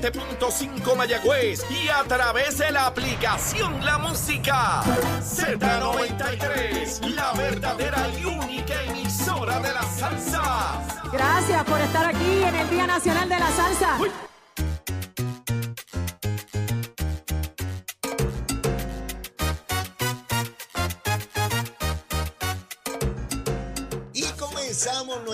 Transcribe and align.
97.5 0.00 0.96
Mayagüez 0.96 1.64
y 1.70 1.88
a 1.88 2.02
través 2.04 2.58
de 2.58 2.70
la 2.72 2.86
aplicación 2.86 3.84
La 3.84 3.98
Música. 3.98 4.82
Z93, 5.20 7.14
la 7.14 7.32
verdadera 7.32 8.08
y 8.18 8.24
única 8.24 8.82
emisora 8.84 9.60
de 9.60 9.72
la 9.72 9.82
salsa. 9.82 10.82
Gracias 11.12 11.64
por 11.64 11.80
estar 11.80 12.06
aquí 12.06 12.42
en 12.42 12.56
el 12.56 12.70
Día 12.70 12.86
Nacional 12.88 13.28
de 13.28 13.38
la 13.38 13.50
Salsa. 13.52 13.98
Y 14.00 14.33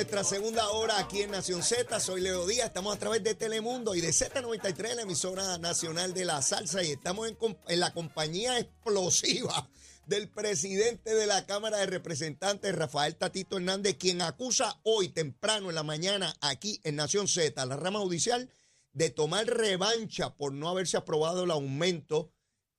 nuestra 0.00 0.24
segunda 0.24 0.70
hora 0.70 0.98
aquí 0.98 1.20
en 1.20 1.30
Nación 1.30 1.62
Z. 1.62 2.00
Soy 2.00 2.22
Leo 2.22 2.46
Díaz, 2.46 2.68
estamos 2.68 2.96
a 2.96 2.98
través 2.98 3.22
de 3.22 3.34
Telemundo 3.34 3.94
y 3.94 4.00
de 4.00 4.08
Z93, 4.08 4.94
la 4.94 5.02
emisora 5.02 5.58
nacional 5.58 6.14
de 6.14 6.24
la 6.24 6.40
salsa, 6.40 6.82
y 6.82 6.92
estamos 6.92 7.28
en, 7.28 7.80
la 7.80 7.92
compañía 7.92 8.58
explosiva 8.58 9.68
del 10.06 10.30
presidente 10.30 11.14
de 11.14 11.26
la 11.26 11.44
Cámara 11.44 11.76
de 11.76 11.86
Representantes, 11.86 12.74
Rafael 12.74 13.16
Tatito 13.16 13.58
Hernández, 13.58 13.98
quien 13.98 14.22
acusa 14.22 14.80
hoy 14.84 15.10
temprano 15.10 15.68
en 15.68 15.74
la 15.74 15.82
mañana 15.82 16.34
aquí 16.40 16.80
en 16.84 16.96
Nación 16.96 17.28
Z, 17.28 17.66
la 17.66 17.76
rama 17.76 17.98
judicial, 17.98 18.50
de 18.94 19.10
tomar 19.10 19.46
revancha 19.48 20.34
por 20.34 20.54
no 20.54 20.70
haberse 20.70 20.96
aprobado 20.96 21.44
el 21.44 21.50
aumento 21.50 22.32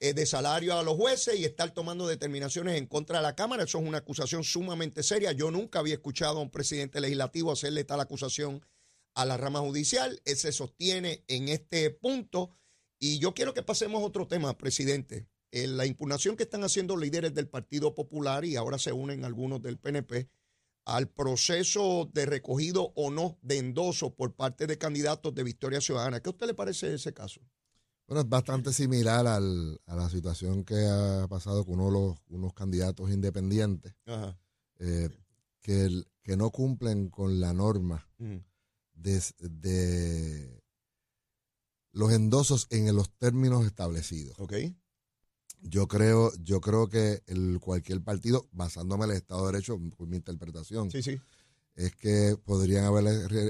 eh, 0.03 0.15
de 0.15 0.25
salario 0.25 0.79
a 0.79 0.81
los 0.81 0.95
jueces 0.95 1.39
y 1.39 1.45
estar 1.45 1.75
tomando 1.75 2.07
determinaciones 2.07 2.75
en 2.75 2.87
contra 2.87 3.17
de 3.17 3.23
la 3.23 3.35
Cámara. 3.35 3.65
Eso 3.65 3.77
es 3.77 3.87
una 3.87 3.99
acusación 3.99 4.43
sumamente 4.43 5.03
seria. 5.03 5.31
Yo 5.31 5.51
nunca 5.51 5.77
había 5.77 5.93
escuchado 5.93 6.39
a 6.39 6.41
un 6.41 6.49
presidente 6.49 6.99
legislativo 6.99 7.51
hacerle 7.51 7.83
tal 7.83 7.99
acusación 7.99 8.65
a 9.13 9.25
la 9.25 9.37
rama 9.37 9.59
judicial. 9.59 10.19
Él 10.25 10.37
se 10.37 10.51
sostiene 10.53 11.23
en 11.27 11.49
este 11.49 11.91
punto. 11.91 12.49
Y 12.99 13.19
yo 13.19 13.35
quiero 13.35 13.53
que 13.53 13.61
pasemos 13.61 14.01
a 14.01 14.05
otro 14.05 14.27
tema, 14.27 14.57
presidente. 14.57 15.27
Eh, 15.51 15.67
la 15.67 15.85
impugnación 15.85 16.35
que 16.35 16.43
están 16.43 16.63
haciendo 16.63 16.97
líderes 16.97 17.35
del 17.35 17.47
Partido 17.47 17.93
Popular 17.93 18.43
y 18.43 18.55
ahora 18.55 18.79
se 18.79 18.93
unen 18.93 19.23
algunos 19.23 19.61
del 19.61 19.77
PNP 19.77 20.31
al 20.83 21.09
proceso 21.09 22.09
de 22.11 22.25
recogido 22.25 22.91
o 22.95 23.11
no 23.11 23.37
de 23.43 23.59
endoso 23.59 24.15
por 24.15 24.33
parte 24.33 24.65
de 24.65 24.79
candidatos 24.79 25.35
de 25.35 25.43
Victoria 25.43 25.79
Ciudadana. 25.79 26.21
¿Qué 26.21 26.29
usted 26.29 26.47
le 26.47 26.55
parece 26.55 26.91
ese 26.91 27.13
caso? 27.13 27.39
Bueno, 28.07 28.21
es 28.21 28.29
bastante 28.29 28.73
similar 28.73 29.25
al- 29.27 29.79
a 29.85 29.95
la 29.95 30.09
situación 30.09 30.63
que 30.65 30.85
ha 30.85 31.27
pasado 31.29 31.65
con 31.65 31.75
uno 31.79 31.85
de 31.85 31.91
los, 31.91 32.17
unos 32.29 32.53
candidatos 32.53 33.09
independientes 33.11 33.93
Ajá. 34.05 34.37
eh, 34.79 35.09
que, 35.61 35.85
el- 35.85 36.07
que 36.23 36.35
no 36.35 36.49
cumplen 36.51 37.09
con 37.09 37.39
la 37.39 37.53
norma 37.53 38.05
Ujú. 38.19 38.43
de, 38.93 39.21
de 39.39 40.61
los 41.93 42.11
endosos 42.11 42.67
en 42.69 42.93
los 42.95 43.09
términos 43.17 43.65
establecidos. 43.65 44.35
¿Ok? 44.39 44.53
Yo 45.63 45.87
creo, 45.87 46.33
yo 46.39 46.59
creo 46.59 46.89
que 46.89 47.21
el, 47.27 47.59
cualquier 47.61 48.01
partido, 48.03 48.47
basándome 48.51 49.05
en 49.05 49.11
el 49.11 49.17
Estado 49.17 49.45
de 49.45 49.51
Derecho, 49.53 49.79
por 49.95 50.07
mi 50.07 50.17
interpretación, 50.17 50.89
Sí, 50.89 51.03
sí. 51.03 51.21
es 51.75 51.95
que 51.95 52.35
podrían 52.43 52.85
haber 52.85 53.05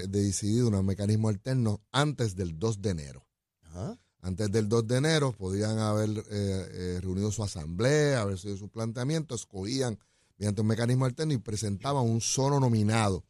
decidido 0.10 0.68
un 0.68 0.86
mecanismo 0.86 1.30
alterno 1.30 1.82
antes 1.92 2.36
del 2.36 2.60
2 2.60 2.82
de 2.82 2.90
enero. 2.90 3.26
Ajá. 3.62 3.98
Antes 4.22 4.52
del 4.52 4.70
2 4.70 4.88
de 4.88 4.98
enero 4.98 5.32
podían 5.34 5.80
haber 5.80 6.10
eh, 6.10 6.24
eh, 6.30 7.00
reunido 7.02 7.32
su 7.32 7.44
asamblea, 7.44 8.22
haber 8.22 8.38
sido 8.38 8.56
su 8.58 8.70
planteamiento, 8.70 9.34
escogían 9.36 9.98
mediante 10.38 10.62
un 10.62 10.68
mecanismo 10.68 11.06
alterno 11.06 11.34
y 11.34 11.38
presentaban 11.40 12.04
un 12.06 12.22
solo 12.22 12.60
nominado. 12.60 13.24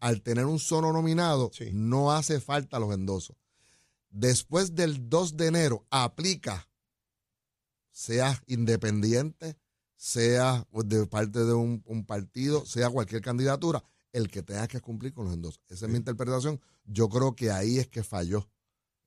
Al 0.00 0.22
tener 0.22 0.46
un 0.46 0.58
solo 0.58 0.92
nominado, 0.92 1.50
Sí. 1.52 1.70
no 1.72 2.12
hace 2.12 2.40
falta 2.40 2.78
los 2.78 2.94
endosos. 2.94 3.36
Después 4.10 4.74
del 4.74 5.08
2 5.10 5.36
de 5.36 5.46
enero, 5.46 5.86
aplica, 5.90 6.68
sea 7.90 8.42
independiente, 8.46 9.56
sea 9.96 10.66
de 10.84 11.06
parte 11.06 11.40
de 11.44 11.52
un, 11.52 11.82
un 11.86 12.06
partido, 12.06 12.64
sea 12.64 12.88
cualquier 12.90 13.20
candidatura, 13.20 13.82
el 14.12 14.30
que 14.30 14.42
tenga 14.42 14.66
que 14.68 14.80
cumplir 14.80 15.12
con 15.12 15.26
los 15.26 15.34
endosos. 15.34 15.60
Esa 15.68 15.86
es 15.86 15.90
mi 15.92 15.98
interpretación. 15.98 16.60
Yo 16.84 17.08
creo 17.08 17.34
que 17.34 17.50
ahí 17.50 17.78
es 17.78 17.88
que 17.88 18.02
falló 18.02 18.48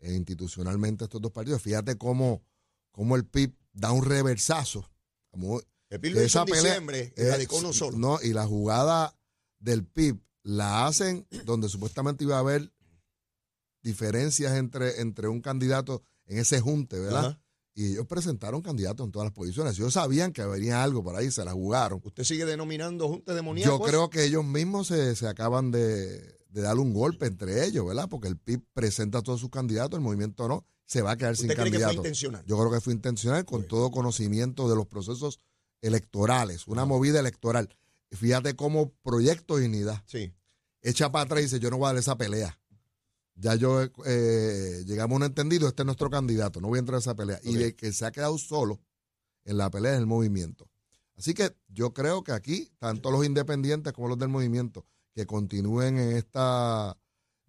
eh, 0.02 0.14
institucionalmente 0.14 1.06
estos 1.06 1.22
dos 1.22 1.32
partidos. 1.32 1.62
Fíjate 1.62 1.98
cómo, 1.98 2.44
cómo 2.92 3.16
el 3.16 3.26
PIB 3.26 3.54
da 3.74 3.92
un 3.92 4.04
reversazo. 4.06 4.90
Como 5.30 5.62
El 5.90 6.00
PIB 6.00 6.14
lo 6.16 6.20
hizo 6.24 6.26
esa 6.26 6.40
en 6.42 6.46
pelea- 6.48 6.64
diciembre 6.64 7.14
y 7.16 7.24
radicó 7.24 7.58
uno 7.58 7.72
solo. 7.74 7.98
No, 7.98 8.20
y 8.22 8.34
la 8.34 8.46
jugada 8.46 9.18
del 9.60 9.86
PIB 9.86 10.20
la 10.44 10.88
hacen 10.88 11.26
donde 11.46 11.70
supuestamente 11.70 12.24
iba 12.24 12.36
a 12.36 12.40
haber 12.40 12.72
diferencias 13.84 14.54
entre, 14.58 15.02
entre 15.02 15.28
un 15.28 15.42
candidato 15.42 16.04
en 16.26 16.40
ese 16.40 16.60
junte, 16.60 17.00
¿verdad? 17.00 17.26
Ajá. 17.26 17.42
Y 17.74 17.94
ellos 17.94 18.06
presentaron 18.06 18.62
candidatos 18.62 19.06
en 19.06 19.12
todas 19.12 19.28
las 19.28 19.34
posiciones. 19.34 19.78
Ellos 19.80 19.94
sabían 19.94 20.34
que 20.34 20.44
venía 20.46 20.84
algo 20.84 21.04
por 21.04 21.16
ahí, 21.16 21.32
se 21.32 21.46
la 21.46 21.54
jugaron. 21.54 22.02
¿Usted 22.04 22.24
sigue 22.26 22.46
denominando 22.46 23.08
junta 23.08 23.34
demoníaca? 23.34 23.72
Yo 23.72 23.80
creo 23.80 24.10
que 24.10 24.26
ellos 24.26 24.44
mismos 24.44 24.88
se, 24.88 25.16
se 25.16 25.28
acaban 25.28 25.72
de, 25.72 26.38
de 26.52 26.62
dar 26.62 26.78
un 26.78 26.94
golpe 26.94 27.26
entre 27.26 27.66
ellos, 27.66 27.86
¿verdad? 27.86 28.08
Porque 28.10 28.28
el 28.28 28.38
PIB 28.38 28.62
presenta 28.74 29.20
a 29.20 29.22
todos 29.22 29.40
sus 29.40 29.50
candidatos, 29.50 29.98
el 29.98 30.04
movimiento 30.04 30.48
no, 30.48 30.66
se 30.86 31.02
va 31.02 31.12
a 31.12 31.18
quedar 31.18 31.38
sin 31.38 31.46
¿Usted 31.50 31.56
cree 31.56 31.72
que 31.72 31.78
fue 31.78 31.80
candidato. 31.80 31.94
intencional? 32.08 32.46
Yo 32.46 32.58
creo 32.58 32.72
que 32.72 32.82
fue 32.82 32.94
intencional 32.94 33.46
con 33.46 33.64
todo 33.68 33.90
conocimiento 33.92 34.70
de 34.70 34.76
los 34.76 34.86
procesos 34.88 35.40
electorales, 35.82 36.68
una 36.68 36.86
movida 36.86 37.20
electoral. 37.20 37.70
Fíjate 38.12 38.56
cómo 38.56 38.92
Proyecto 39.04 39.58
Dignidad 39.58 40.04
Sí. 40.06 40.34
echa 40.82 41.12
para 41.12 41.24
atrás 41.26 41.40
y 41.40 41.44
dice, 41.44 41.60
yo 41.60 41.70
no 41.70 41.78
voy 41.78 41.86
a 41.86 41.90
dar 41.94 41.98
esa 41.98 42.18
pelea. 42.18 42.60
Ya 43.36 43.56
yo 43.56 43.82
eh, 44.06 44.84
llegamos 44.86 45.16
a 45.16 45.18
un 45.18 45.24
entendido, 45.24 45.68
este 45.68 45.84
es 45.84 45.86
nuestro 45.86 46.10
candidato, 46.10 46.60
no 46.60 46.68
voy 46.68 46.78
a 46.78 46.80
entrar 46.80 46.98
a 46.98 47.00
esa 47.00 47.16
pelea. 47.16 47.40
Y 47.44 47.56
de 47.56 47.76
que 47.76 47.94
se 47.94 48.06
ha 48.06 48.12
quedado 48.12 48.38
solo 48.38 48.82
en 49.46 49.58
la 49.58 49.72
pelea 49.72 49.94
es 49.94 50.00
el 50.00 50.06
movimiento. 50.06 50.70
Así 51.18 51.34
que 51.34 51.56
yo 51.70 51.94
creo 51.94 52.24
que 52.24 52.34
aquí, 52.34 52.70
tanto 52.78 53.10
los 53.12 53.26
independientes 53.26 53.94
como 53.94 54.10
los 54.10 54.18
del 54.18 54.30
movimiento, 54.30 54.86
que 55.14 55.26
continúen 55.26 55.98
en 55.98 56.16
esta, 56.16 56.98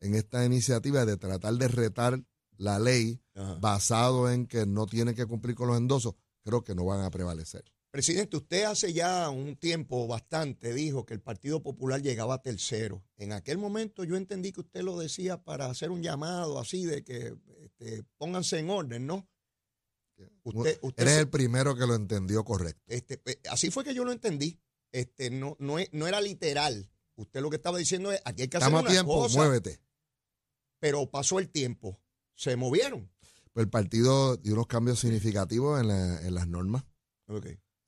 en 0.01 0.15
esta 0.15 0.45
iniciativa 0.45 1.05
de 1.05 1.17
tratar 1.17 1.55
de 1.55 1.69
retar 1.69 2.23
la 2.57 2.79
ley 2.79 3.21
Ajá. 3.35 3.55
basado 3.61 4.31
en 4.31 4.47
que 4.47 4.67
no 4.67 4.87
tienen 4.87 5.15
que 5.15 5.27
cumplir 5.27 5.55
con 5.57 5.69
los 5.69 5.79
endosos, 5.79 6.15
creo 6.45 6.63
que 6.65 6.75
no 6.75 6.85
van 6.85 7.01
a 7.05 7.11
prevalecer. 7.11 7.65
Presidente, 7.91 8.39
usted 8.39 8.65
hace 8.65 8.93
ya 8.95 9.29
un 9.29 9.57
tiempo 9.57 10.07
bastante 10.07 10.73
dijo 10.73 11.05
que 11.05 11.13
el 11.13 11.21
Partido 11.21 11.63
Popular 11.63 12.01
llegaba 12.01 12.35
a 12.37 12.43
tercero. 12.43 13.05
En 13.17 13.33
aquel 13.33 13.59
momento 13.59 14.03
yo 14.05 14.17
entendí 14.17 14.51
que 14.51 14.61
usted 14.61 14.81
lo 14.83 14.99
decía 14.99 15.43
para 15.43 15.67
hacer 15.67 15.91
un 15.91 16.03
llamado 16.03 16.59
así 16.59 16.87
de 16.87 17.05
que 17.05 17.35
este, 17.63 18.03
pónganse 18.17 18.59
en 18.61 18.71
orden, 18.71 19.07
¿no? 19.07 19.29
Usted, 20.45 20.79
usted 20.83 21.03
Eres 21.03 21.15
se- 21.15 21.21
el 21.21 21.29
primero 21.29 21.75
que 21.77 21.87
lo 21.87 21.95
entendió 21.95 22.45
correcto. 22.45 22.81
este, 22.87 23.21
así 23.51 23.71
fue 23.71 23.85
que 23.85 23.95
yo 23.95 24.05
lo 24.05 24.13
entendí. 24.13 24.59
Este, 24.93 25.31
no, 25.31 25.57
no, 25.59 25.77
no 25.93 26.07
era 26.07 26.21
literal. 26.21 26.89
Usted 27.17 27.41
lo 27.41 27.51
que 27.51 27.57
estaba 27.57 27.79
diciendo 27.79 28.11
es, 28.13 28.21
aquí 28.25 28.43
hay 28.43 28.49
que 28.49 28.57
hacer 28.57 28.69
Estamos 28.69 28.81
a 28.81 28.83
una 28.85 28.91
tiempo, 28.91 29.15
cosa, 29.23 29.39
muévete. 29.39 29.81
pero 30.79 31.11
pasó 31.11 31.39
el 31.39 31.49
tiempo. 31.51 31.99
Se 32.35 32.57
movieron. 32.57 33.11
Pues 33.53 33.65
el 33.65 33.71
partido 33.71 34.37
dio 34.39 34.55
unos 34.55 34.67
cambios 34.67 35.01
significativos 35.01 35.81
en, 35.81 35.89
la- 35.89 36.21
en 36.27 36.35
las 36.35 36.49
normas. 36.49 36.85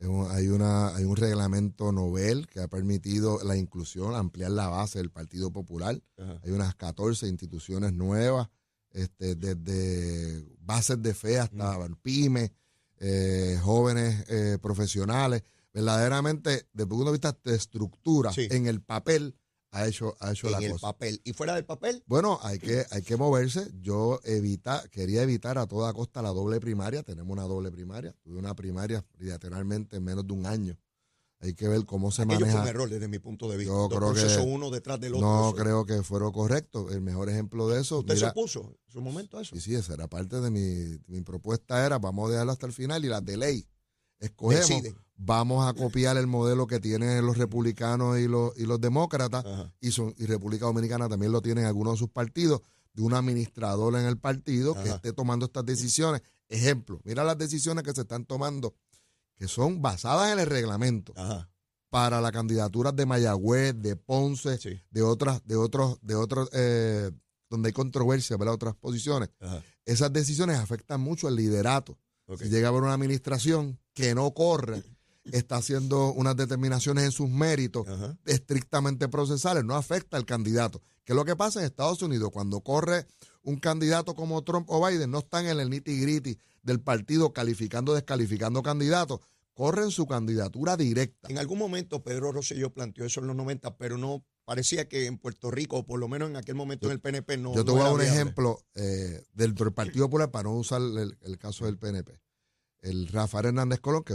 Un- 0.00 0.30
Hay, 0.30 0.48
una, 0.48 0.94
hay 0.94 1.04
un 1.04 1.16
reglamento 1.16 1.90
novel 1.90 2.46
que 2.48 2.60
ha 2.60 2.68
permitido 2.68 3.42
la 3.42 3.56
inclusión, 3.56 4.14
ampliar 4.14 4.50
la 4.50 4.68
base 4.68 4.98
del 4.98 5.10
Partido 5.10 5.50
Popular. 5.50 5.98
Ajá. 6.18 6.40
Hay 6.44 6.50
unas 6.50 6.74
14 6.74 7.26
instituciones 7.28 7.94
nuevas, 7.94 8.48
este, 8.90 9.34
desde 9.34 10.44
bases 10.60 11.00
de 11.02 11.14
fe 11.14 11.38
hasta 11.40 11.88
pymes, 12.02 12.50
eh, 12.98 13.58
jóvenes 13.62 14.24
eh, 14.28 14.58
profesionales. 14.60 15.42
Verdaderamente, 15.74 16.50
desde 16.72 16.82
el 16.84 16.88
punto 16.88 17.04
de 17.06 17.12
vista 17.12 17.36
de 17.44 17.54
estructura, 17.56 18.32
Sí. 18.32 18.46
en 18.50 18.66
el 18.66 18.80
papel 18.80 19.36
ha 19.72 19.86
hecho, 19.88 20.14
ha 20.20 20.30
hecho 20.30 20.46
En 20.46 20.52
la 20.52 20.58
el 20.60 20.70
cosa. 20.72 20.86
papel. 20.86 21.20
Y 21.24 21.32
fuera 21.32 21.54
del 21.56 21.64
papel, 21.64 22.02
Bueno, 22.06 22.38
hay 22.42 22.60
que, 22.60 22.86
hay 22.92 23.02
que 23.02 23.16
moverse. 23.16 23.68
Yo 23.80 24.20
evita, 24.22 24.84
quería 24.92 25.22
evitar 25.22 25.58
a 25.58 25.66
toda 25.66 25.92
costa 25.92 26.22
la 26.22 26.28
doble 26.30 26.60
primaria. 26.60 27.02
Tenemos 27.02 27.32
una 27.32 27.42
doble 27.42 27.72
primaria. 27.72 28.14
Tuve 28.22 28.38
una 28.38 28.54
primaria 28.54 29.04
bilateralmente 29.18 29.96
en 29.96 30.04
menos 30.04 30.24
de 30.28 30.32
un 30.32 30.46
año. 30.46 30.78
Hay 31.40 31.54
que 31.54 31.66
ver 31.68 31.84
cómo 31.84 32.12
se 32.12 32.22
aquello 32.22 32.38
fue 32.38 32.48
un 32.48 32.54
maneja. 32.54 32.70
error 32.70 32.88
desde 32.88 33.08
mi 33.08 33.18
punto 33.18 33.50
de 33.50 33.56
vista. 33.58 33.72
Yo 33.72 33.88
creo 33.88 34.14
que 34.14 34.40
uno 34.46 34.70
detrás 34.70 35.00
del 35.00 35.14
otro. 35.14 35.26
No 35.26 35.48
Eso- 35.48 35.56
creo 35.56 35.84
que 35.84 36.02
fueron 36.04 36.30
correctos. 36.32 36.92
El 36.94 37.00
mejor 37.02 37.28
ejemplo 37.28 37.68
de 37.68 37.80
eso. 37.80 37.98
¿Usted 37.98 38.14
se 38.14 38.20
mira, 38.20 38.30
opuso 38.30 38.60
en 38.86 38.92
su 38.92 39.00
momento 39.02 39.38
a 39.38 39.42
eso? 39.42 39.54
sí, 39.56 39.60
sí, 39.60 39.74
esa 39.74 39.94
era 39.94 40.06
parte 40.08 40.40
de 40.40 40.50
mi, 40.50 40.98
mi 41.08 41.20
propuesta. 41.22 41.84
Era 41.84 41.98
vamos 41.98 42.28
a 42.28 42.32
dejarlo 42.32 42.52
hasta 42.52 42.66
el 42.66 42.72
final 42.72 43.04
y 43.04 43.08
las 43.08 43.24
de 43.24 43.36
ley. 43.36 43.68
Escogemos. 44.20 44.68
Deciden. 44.68 44.96
Vamos 45.16 45.66
a 45.66 45.74
copiar 45.74 46.16
el 46.16 46.26
modelo 46.26 46.66
que 46.66 46.80
tienen 46.80 47.24
los 47.24 47.38
republicanos 47.38 48.18
y 48.18 48.26
los, 48.26 48.52
y 48.58 48.66
los 48.66 48.80
demócratas 48.80 49.44
Ajá. 49.46 49.72
y, 49.80 49.92
son, 49.92 50.14
y 50.18 50.26
República 50.26 50.66
Dominicana 50.66 51.08
también 51.08 51.30
lo 51.32 51.40
tienen 51.40 51.66
algunos 51.66 51.94
de 51.94 51.98
sus 51.98 52.10
partidos, 52.10 52.62
de 52.92 53.02
un 53.02 53.14
administrador 53.14 53.94
en 53.96 54.06
el 54.06 54.18
partido 54.18 54.74
que 54.74 54.88
esté 54.90 55.12
tomando 55.12 55.46
estas 55.46 55.64
decisiones. 55.64 56.22
Ejemplo, 56.48 57.00
mira 57.04 57.22
las 57.24 57.38
decisiones 57.38 57.84
que 57.84 57.92
se 57.92 58.02
están 58.02 58.24
tomando, 58.24 58.74
que 59.36 59.48
son 59.48 59.80
basadas 59.82 60.32
en 60.32 60.38
el 60.40 60.46
reglamento 60.46 61.12
Ajá. 61.16 61.48
para 61.90 62.20
las 62.20 62.32
candidaturas 62.32 62.94
de 62.96 63.06
Mayagüez, 63.06 63.74
de 63.80 63.96
Ponce, 63.96 64.58
Sí. 64.58 64.80
de 64.90 65.02
otras, 65.02 65.44
de 65.46 65.56
otros, 65.56 65.98
de 66.02 66.14
otros, 66.16 66.48
eh, 66.52 67.10
donde 67.50 67.68
hay 67.68 67.72
controversia, 67.72 68.36
¿verdad? 68.36 68.54
Otras 68.54 68.74
posiciones. 68.74 69.30
Esas 69.84 70.12
decisiones 70.12 70.58
afectan 70.58 71.00
mucho 71.00 71.28
el 71.28 71.36
liderato. 71.36 71.98
Si 72.38 72.48
llega 72.48 72.68
a 72.68 72.70
haber 72.70 72.82
una 72.82 72.94
administración 72.94 73.78
que 73.92 74.14
no 74.14 74.32
corre, 74.34 74.82
está 75.32 75.56
haciendo 75.56 76.12
unas 76.12 76.36
determinaciones 76.36 77.04
en 77.04 77.12
sus 77.12 77.28
méritos 77.30 77.88
Ajá. 77.88 78.16
estrictamente 78.26 79.08
procesales, 79.08 79.64
no 79.64 79.74
afecta 79.74 80.16
al 80.16 80.26
candidato. 80.26 80.82
¿Qué 81.04 81.12
es 81.12 81.16
lo 81.16 81.24
que 81.24 81.36
pasa 81.36 81.60
en 81.60 81.66
Estados 81.66 82.02
Unidos? 82.02 82.30
Cuando 82.32 82.60
corre 82.60 83.06
un 83.42 83.56
candidato 83.58 84.14
como 84.14 84.42
Trump 84.42 84.68
o 84.70 84.86
Biden, 84.86 85.10
no 85.10 85.18
están 85.18 85.46
en 85.46 85.60
el 85.60 85.70
nitty 85.70 86.00
gritty 86.00 86.38
del 86.62 86.80
partido 86.80 87.32
calificando, 87.32 87.94
descalificando 87.94 88.62
candidatos, 88.62 89.20
corren 89.52 89.90
su 89.90 90.06
candidatura 90.06 90.76
directa. 90.76 91.28
En 91.28 91.38
algún 91.38 91.58
momento 91.58 92.02
Pedro 92.02 92.32
Rosselló 92.32 92.72
planteó 92.72 93.04
eso 93.04 93.20
en 93.20 93.26
los 93.26 93.36
90, 93.36 93.76
pero 93.76 93.98
no 93.98 94.24
parecía 94.44 94.88
que 94.88 95.06
en 95.06 95.18
Puerto 95.18 95.50
Rico, 95.50 95.78
o 95.78 95.86
por 95.86 95.98
lo 96.00 96.08
menos 96.08 96.28
en 96.30 96.36
aquel 96.36 96.54
momento 96.54 96.86
en 96.86 96.92
el 96.92 97.00
PNP, 97.00 97.36
no. 97.38 97.54
Yo 97.54 97.64
te 97.64 97.70
no 97.70 97.72
voy 97.74 97.80
a 97.80 97.84
dar 97.84 97.92
un 97.92 98.00
viable. 98.00 98.14
ejemplo 98.20 98.58
eh, 98.74 99.22
del, 99.32 99.54
del 99.54 99.72
Partido 99.72 100.06
Popular 100.06 100.30
para 100.30 100.44
no 100.44 100.54
usar 100.56 100.80
el, 100.80 101.16
el 101.20 101.38
caso 101.38 101.66
del 101.66 101.78
PNP. 101.78 102.18
El 102.84 103.08
Rafael 103.08 103.46
Hernández 103.46 103.80
Colón, 103.80 104.04
que 104.04 104.14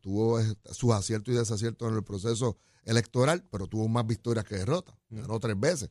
tuvo, 0.00 0.40
sus 0.72 0.92
aciertos 0.92 1.32
y 1.32 1.36
desaciertos 1.38 1.88
en 1.88 1.94
el 1.96 2.02
proceso 2.02 2.56
electoral, 2.84 3.44
pero 3.50 3.68
tuvo 3.68 3.86
más 3.86 4.04
victorias 4.06 4.44
que 4.44 4.56
derrotas. 4.56 4.96
Ganó 5.08 5.38
tres 5.38 5.58
veces. 5.58 5.90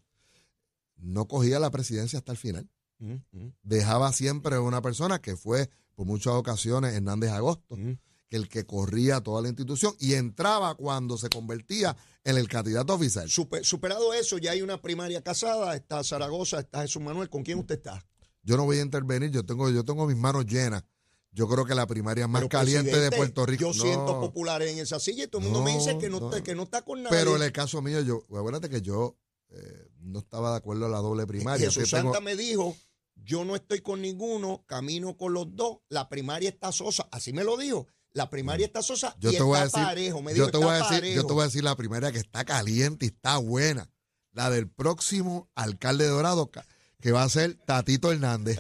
No 0.98 1.26
cogía 1.28 1.58
la 1.60 1.72
presidencia 1.72 2.20
hasta 2.20 2.34
el 2.34 2.38
final. 2.38 2.70
Mm, 3.00 3.14
mm, 3.32 3.54
Dejaba 3.64 4.12
siempre 4.12 4.60
una 4.60 4.82
persona 4.82 5.20
que 5.22 5.38
fue, 5.38 5.70
por 5.96 6.06
muchas 6.06 6.34
ocasiones, 6.34 6.96
Hernández 6.96 7.32
Agosto, 7.32 7.78
mm. 7.78 7.94
que 8.28 8.36
el 8.36 8.50
que 8.50 8.66
corría 8.66 9.22
toda 9.22 9.42
la 9.42 9.48
institución 9.48 9.94
y 9.98 10.16
entraba 10.16 10.76
cuando 10.76 11.18
se 11.18 11.30
convertía 11.30 11.96
en 12.26 12.38
el 12.38 12.50
candidato 12.50 12.94
oficial. 12.94 13.30
Super- 13.30 13.64
superado 13.64 14.14
eso, 14.14 14.38
ya 14.38 14.52
hay 14.52 14.62
una 14.62 14.82
primaria 14.82 15.22
casada, 15.24 15.76
está 15.78 16.04
Zaragoza, 16.04 16.60
está 16.60 16.82
Jesús 16.82 17.02
Manuel, 17.02 17.30
¿con 17.30 17.44
quién 17.44 17.60
usted 17.60 17.76
está? 17.76 18.06
Yo 18.42 18.58
no 18.58 18.66
voy 18.66 18.80
a 18.80 18.82
intervenir, 18.82 19.30
yo 19.32 19.46
tengo, 19.46 19.70
yo 19.70 19.86
tengo 19.86 20.06
mis 20.08 20.18
manos 20.18 20.46
llenas. 20.46 20.84
Yo 21.38 21.48
creo 21.48 21.66
que 21.66 21.76
la 21.76 21.86
primaria 21.86 22.28
más 22.28 22.42
Pero, 22.42 22.50
caliente 22.50 23.00
de 23.00 23.12
Puerto 23.12 23.46
Rico. 23.46 23.62
Yo 23.62 23.68
no, 23.68 23.74
siento 23.74 24.20
populares 24.20 24.72
en 24.74 24.80
esa 24.80 25.00
silla 25.00 25.26
y 25.26 25.28
todo 25.28 25.40
el 25.44 25.44
mundo 25.46 25.62
me 25.62 25.74
No, 25.74 25.78
dice 25.78 25.96
que 26.00 26.10
no, 26.10 26.20
no. 26.20 26.32
está, 26.32 26.44
que 26.44 26.56
no 26.56 26.64
está 26.64 26.82
con 26.82 27.04
nadie. 27.04 27.16
Pero 27.16 27.36
en 27.36 27.44
el 27.44 27.52
caso 27.52 27.80
mío, 27.80 28.02
yo, 28.02 28.24
acuérdate 28.36 28.70
que 28.72 28.82
yo 28.82 29.16
eh, 29.50 29.88
no 30.00 30.18
estaba 30.18 30.50
de 30.50 30.58
acuerdo 30.58 30.88
a 30.88 30.90
la 30.90 30.98
doble 30.98 31.28
primaria. 31.28 31.68
Jesús 31.68 31.84
así 31.84 31.92
que 31.92 31.98
tengo- 31.98 32.12
Santa 32.12 32.26
me 32.26 32.36
dijo, 32.36 32.76
yo 33.14 33.46
no 33.46 33.56
estoy 33.56 33.82
con 33.82 34.02
ninguno, 34.02 34.64
camino 34.66 35.16
con 35.16 35.34
los 35.34 35.56
dos, 35.56 35.78
la 35.90 36.10
primaria 36.10 36.50
está 36.50 36.72
sosa. 36.72 37.08
Así 37.12 37.34
me 37.34 37.44
lo 37.44 37.56
dijo. 37.56 37.86
La 38.14 38.32
primaria 38.32 38.66
está 38.66 38.82
sosa 38.82 39.16
yo 39.20 39.30
y 39.30 39.34
te 39.34 39.38
está 39.38 39.44
voy 39.44 39.60
a 39.60 39.64
decir, 39.66 39.84
parejo. 39.84 40.22
Me 40.24 40.34
dijo, 40.34 40.46
yo 40.48 40.52
te 40.52 40.58
está 40.58 40.66
voy 40.66 40.76
a 40.76 40.80
decir, 40.80 40.96
yo 40.96 41.02
parejo. 41.02 41.28
te 41.28 41.34
voy 41.34 41.42
a 41.42 41.46
decir 41.46 41.64
la 41.64 41.76
primaria 41.76 42.12
que 42.12 42.18
está 42.18 42.46
caliente 42.46 43.06
y 43.06 43.10
está 43.10 43.38
buena. 43.38 43.92
La 44.32 44.50
del 44.50 44.68
próximo 44.68 45.52
alcalde 45.54 46.06
de 46.06 46.10
Dorado, 46.10 46.50
que 47.00 47.12
va 47.12 47.24
a 47.24 47.30
ser 47.30 47.56
Tatito 47.66 48.12
Hernández. 48.12 48.58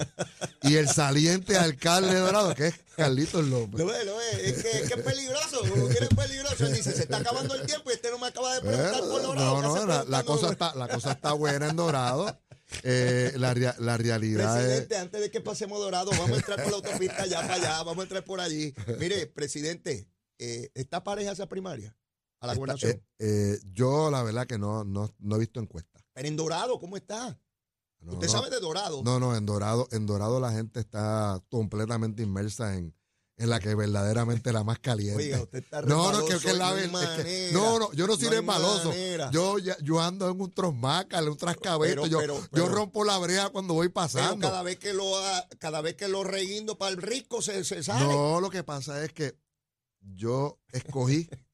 y 0.64 0.76
el 0.76 0.88
saliente 0.88 1.58
alcalde 1.58 2.14
de 2.14 2.20
Dorado, 2.20 2.54
que 2.56 2.68
es 2.68 2.76
Carlitos 2.96 3.46
López. 3.46 3.80
Lo 3.80 3.86
ve, 3.86 4.06
lo 4.06 4.18
ve, 4.18 4.50
es 4.50 4.62
que, 4.64 4.70
es 4.70 4.88
que 4.88 5.00
es 5.00 5.06
peligroso, 5.06 5.62
como 5.70 5.88
que 5.88 5.98
es 6.04 6.10
peligroso. 6.10 6.66
Él 6.66 6.74
dice, 6.74 6.94
se 6.94 7.04
está 7.04 7.18
acabando 7.18 7.56
el 7.56 7.66
tiempo 7.66 7.90
y 7.90 7.94
este 7.94 8.12
no 8.12 8.20
me 8.20 8.28
acaba 8.28 8.56
de 8.56 8.62
preguntar 8.62 9.00
por 9.02 9.22
Dorado. 9.22 9.62
no, 9.62 9.74
¿qué 9.74 9.80
hace 9.80 9.88
no, 9.88 10.04
la, 10.06 10.24
cosa 10.24 10.52
está, 10.52 10.76
la 10.76 10.88
cosa 10.88 11.12
está 11.12 11.34
buena 11.34 11.70
en 11.70 11.76
Dorado. 11.76 12.40
Eh, 12.84 13.32
la, 13.38 13.54
la 13.80 13.98
realidad 13.98 14.60
es. 14.62 14.66
Presidente, 14.68 14.98
antes 14.98 15.22
de 15.22 15.32
que 15.32 15.42
pasemos 15.42 15.80
Dorado, 15.80 16.12
vamos 16.12 16.32
a 16.32 16.36
entrar 16.36 16.62
por 16.62 16.72
la 16.72 16.78
autopista 16.78 17.24
allá 17.24 17.42
para 17.42 17.54
allá, 17.56 17.84
vamos 17.84 18.00
a 18.00 18.04
entrar 18.04 18.24
por 18.26 18.42
allí. 18.42 18.74
Mire, 19.00 19.26
presidente, 19.28 20.10
eh, 20.38 20.70
¿está 20.76 21.04
pareja 21.04 21.32
esa 21.32 21.48
primaria 21.48 21.96
a 22.42 22.48
la 22.48 22.56
gobernación? 22.56 22.92
eh, 22.92 23.04
eh, 23.20 23.60
yo 23.72 24.12
la 24.12 24.22
verdad 24.22 24.46
que 24.48 24.58
no, 24.58 24.84
no, 24.84 25.10
no 25.20 25.36
he 25.38 25.40
visto 25.40 25.60
encuestas. 25.62 26.04
Pero 26.14 26.28
en 26.28 26.36
Dorado, 26.36 26.78
¿cómo 26.80 26.98
está? 26.98 27.40
No, 28.08 28.14
Usted 28.14 28.28
no, 28.28 28.34
sabe 28.34 28.50
de 28.50 28.60
Dorado. 28.62 29.02
No, 29.04 29.20
no, 29.20 29.36
en 29.36 29.46
Dorado, 29.46 29.88
en 29.92 30.06
Dorado 30.06 30.40
la 30.40 30.52
gente 30.52 30.80
está 30.80 31.44
completamente 31.50 32.24
inmersa 32.24 32.76
en, 32.78 32.96
en 33.36 33.50
la 33.50 33.60
que 33.60 33.76
verdaderamente 33.76 34.54
la 34.54 34.64
más 34.64 34.80
caliente. 34.80 35.22
Oiga, 35.24 35.42
usted 35.42 35.60
está 35.64 35.82
no, 35.82 36.12
no, 36.14 36.26
que, 36.26 36.34
resbaloso 36.34 36.48
que 36.48 36.54
y 36.54 36.58
la 36.58 36.70
no 36.88 37.02
es 37.02 37.10
que- 37.26 37.50
no, 37.52 37.80
no, 37.80 37.92
yo 37.92 38.08
no 38.08 38.16
soy 38.16 38.30
resbaloso. 38.30 38.90
manera. 38.90 39.30
Yo, 39.32 39.58
yo 39.60 40.00
ando 40.02 40.30
en 40.30 40.40
un 40.40 40.52
trosmaca, 40.54 41.20
en 41.20 41.28
un 41.28 41.36
trascabeto. 41.38 42.04
Pero, 42.04 42.08
yo, 42.08 42.20
pero, 42.20 42.36
yo 42.40 42.48
pero- 42.50 42.68
rompo 42.70 43.04
la 43.04 43.18
brea 43.18 43.50
cuando 43.50 43.74
voy 43.74 43.90
pasando. 43.90 44.48
cada 44.48 44.64
vez 44.64 44.80
que 44.80 44.94
lo 44.94 45.18
ha- 45.18 45.46
cada 45.60 45.82
vez 45.82 45.96
que 45.96 46.08
lo 46.08 46.24
reguindo 46.24 46.78
para 46.78 46.92
el 46.92 47.02
risco 47.02 47.42
se, 47.42 47.64
se 47.66 47.84
sale. 47.84 48.06
No, 48.06 48.40
lo 48.40 48.50
que 48.50 48.64
pasa 48.64 49.04
es 49.04 49.12
que 49.12 49.38
yo 50.00 50.60
escogí, 50.72 51.30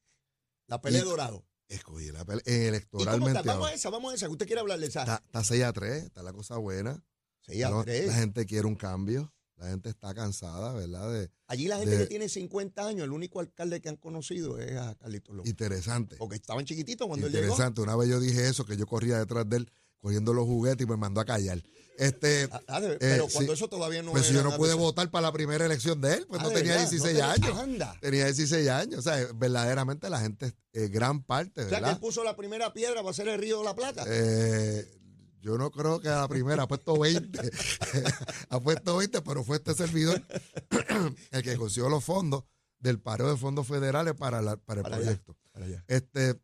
La 0.68 0.80
pelea 0.82 1.02
de 1.02 1.08
Y- 1.08 1.10
Dorado. 1.10 1.44
Escogí 1.76 2.12
la 2.12 2.26
pele- 2.26 2.42
¿Y 2.46 2.52
cómo 2.52 2.54
está? 2.54 2.68
electoralmente. 2.68 3.42
Vamos 3.48 3.70
a 3.70 3.74
esa, 3.74 3.90
vamos 3.90 4.12
a 4.12 4.16
esa. 4.16 4.26
que 4.28 4.32
¿Usted 4.34 4.46
quiere 4.48 4.62
hablar 4.62 4.80
de 4.80 4.88
esa? 4.88 5.02
Está, 5.02 5.22
está 5.26 5.44
6 5.44 5.64
a 5.64 5.74
3, 5.74 6.04
está 6.04 6.24
la 6.24 6.34
cosa 6.34 6.58
buena. 6.58 7.04
Seis 7.42 7.64
a 7.66 7.70
No, 7.70 7.84
tres. 7.84 8.08
La 8.08 8.14
gente 8.14 8.46
quiere 8.46 8.68
un 8.68 8.76
cambio. 8.76 9.34
La 9.58 9.68
gente 9.70 9.90
está 9.90 10.14
cansada, 10.14 10.74
¿verdad? 10.74 11.12
De, 11.14 11.30
Allí 11.48 11.68
la 11.68 11.78
gente 11.78 11.92
de- 11.92 11.98
que 12.04 12.08
tiene 12.08 12.28
50 12.28 12.86
años, 12.88 13.04
el 13.04 13.12
único 13.12 13.40
alcalde 13.40 13.80
que 13.82 13.88
han 13.90 13.98
conocido 13.98 14.60
es 14.60 14.76
a 14.78 14.96
Carlitos 14.96 15.36
López. 15.36 15.50
interesante. 15.50 16.16
Porque 16.18 16.36
estaban 16.36 16.66
chiquititos 16.66 17.08
cuando 17.08 17.28
él 17.28 17.34
llegó. 17.34 17.44
Interesante. 17.46 17.82
Una 17.82 17.96
vez 17.96 18.10
yo 18.10 18.20
dije 18.20 18.48
eso, 18.48 18.66
que 18.66 18.76
yo 18.78 18.88
corría 18.88 19.20
detrás 19.20 19.48
de 19.48 19.58
él 19.58 19.72
cogiendo 20.04 20.34
los 20.34 20.46
juguetes 20.46 20.86
y 20.86 20.90
me 20.90 20.98
mandó 20.98 21.22
a 21.22 21.26
callar. 21.26 21.64
Este, 21.98 22.50
Ah, 22.52 22.60
ah, 22.68 22.82
de- 22.82 22.98
pero 22.98 23.26
Eh, 23.26 23.30
cuando 23.32 23.54
sí. 23.54 23.58
eso 23.58 23.70
todavía 23.70 24.02
no 24.04 24.12
pues 24.12 24.26
si 24.26 24.34
era 24.34 24.44
yo 24.44 24.50
no 24.50 24.58
pude 24.58 24.74
votar 24.74 25.10
para 25.10 25.28
la 25.28 25.32
primera 25.32 25.66
elección 25.66 26.02
de 26.02 26.16
él, 26.16 26.26
pues 26.28 26.42
Ah, 26.42 26.44
no 26.44 26.50
¿de 26.50 26.56
tenía 26.56 26.74
verdad? 26.74 26.90
16 26.90 27.14
No 27.16 27.20
tenía- 27.20 27.32
años. 27.32 27.60
Anda. 27.64 27.98
Tenía 28.02 28.26
16 28.26 28.68
años. 28.70 29.00
O 29.00 29.02
sea, 29.02 29.28
verdaderamente 29.36 30.10
la 30.10 30.20
gente, 30.20 30.54
eh, 30.74 30.90
gran 30.90 31.24
parte, 31.24 31.62
O 31.62 31.64
sea, 31.64 31.70
que 31.70 31.76
¿verdad? 31.76 31.92
él 31.92 32.00
puso 32.00 32.24
la 32.24 32.36
primera 32.36 32.74
piedra 32.74 33.02
para 33.02 33.14
ser 33.14 33.28
el 33.30 33.40
Río 33.40 33.60
de 33.60 33.64
la 33.64 33.76
Plata. 33.76 34.04
Eh, 34.08 34.86
yo 35.40 35.58
no 35.58 35.72
creo 35.72 36.02
que 36.02 36.10
a 36.10 36.18
la 36.22 36.28
primera 36.28 36.64
ha 36.64 36.68
puesto 36.68 36.98
20. 37.00 37.40
ha 38.50 38.60
puesto 38.60 38.98
20, 38.98 39.22
pero 39.22 39.44
fue 39.46 39.58
este 39.58 39.74
servidor 39.74 40.22
el 41.32 41.44
que 41.44 41.56
consiguió 41.58 41.90
los 41.90 42.04
fondos 42.04 42.44
del 42.80 43.00
paro 43.00 43.30
de 43.30 43.38
fondos 43.38 43.68
federales 43.68 44.16
para, 44.16 44.42
la- 44.42 44.58
para 44.58 44.80
el 44.80 44.84
Para 44.84 44.96
allá. 44.98 45.06
proyecto. 45.06 45.38
Para 45.52 45.66
allá. 45.68 45.86
Este, 45.88 46.42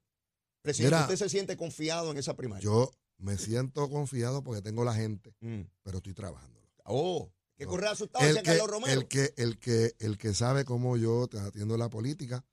Presidente, 0.61 0.95
mira. 0.95 1.01
¿usted 1.05 1.15
se 1.17 1.29
siente 1.29 1.57
confiado 1.57 2.11
en 2.11 2.17
esa 2.17 2.35
primaria? 2.35 2.63
yo 2.63 2.91
me 3.19 3.37
siento 3.37 3.89
confiado 3.89 4.43
porque 4.43 4.61
tengo 4.61 4.83
la 4.83 4.93
gente, 4.95 5.35
Mm. 5.41 5.61
pero 5.83 5.97
estoy 5.97 6.13
trabajando. 6.13 6.59
Oh, 6.85 7.31
que 7.55 7.65
No. 7.65 7.71
corre 7.71 7.87
asustado, 7.87 8.25
El 8.25 8.37
que, 8.37 8.43
Carlos 8.43 8.67
Romero. 8.67 8.99
el, 9.01 9.07
que, 9.07 9.33
el, 9.37 9.59
que, 9.59 9.93
el 9.99 10.17
que 10.17 10.33
sabe 10.33 10.65
cómo 10.65 10.97
yo 10.97 11.27
te 11.27 11.37
atiendo 11.39 11.77
la 11.77 11.89
política, 11.89 12.43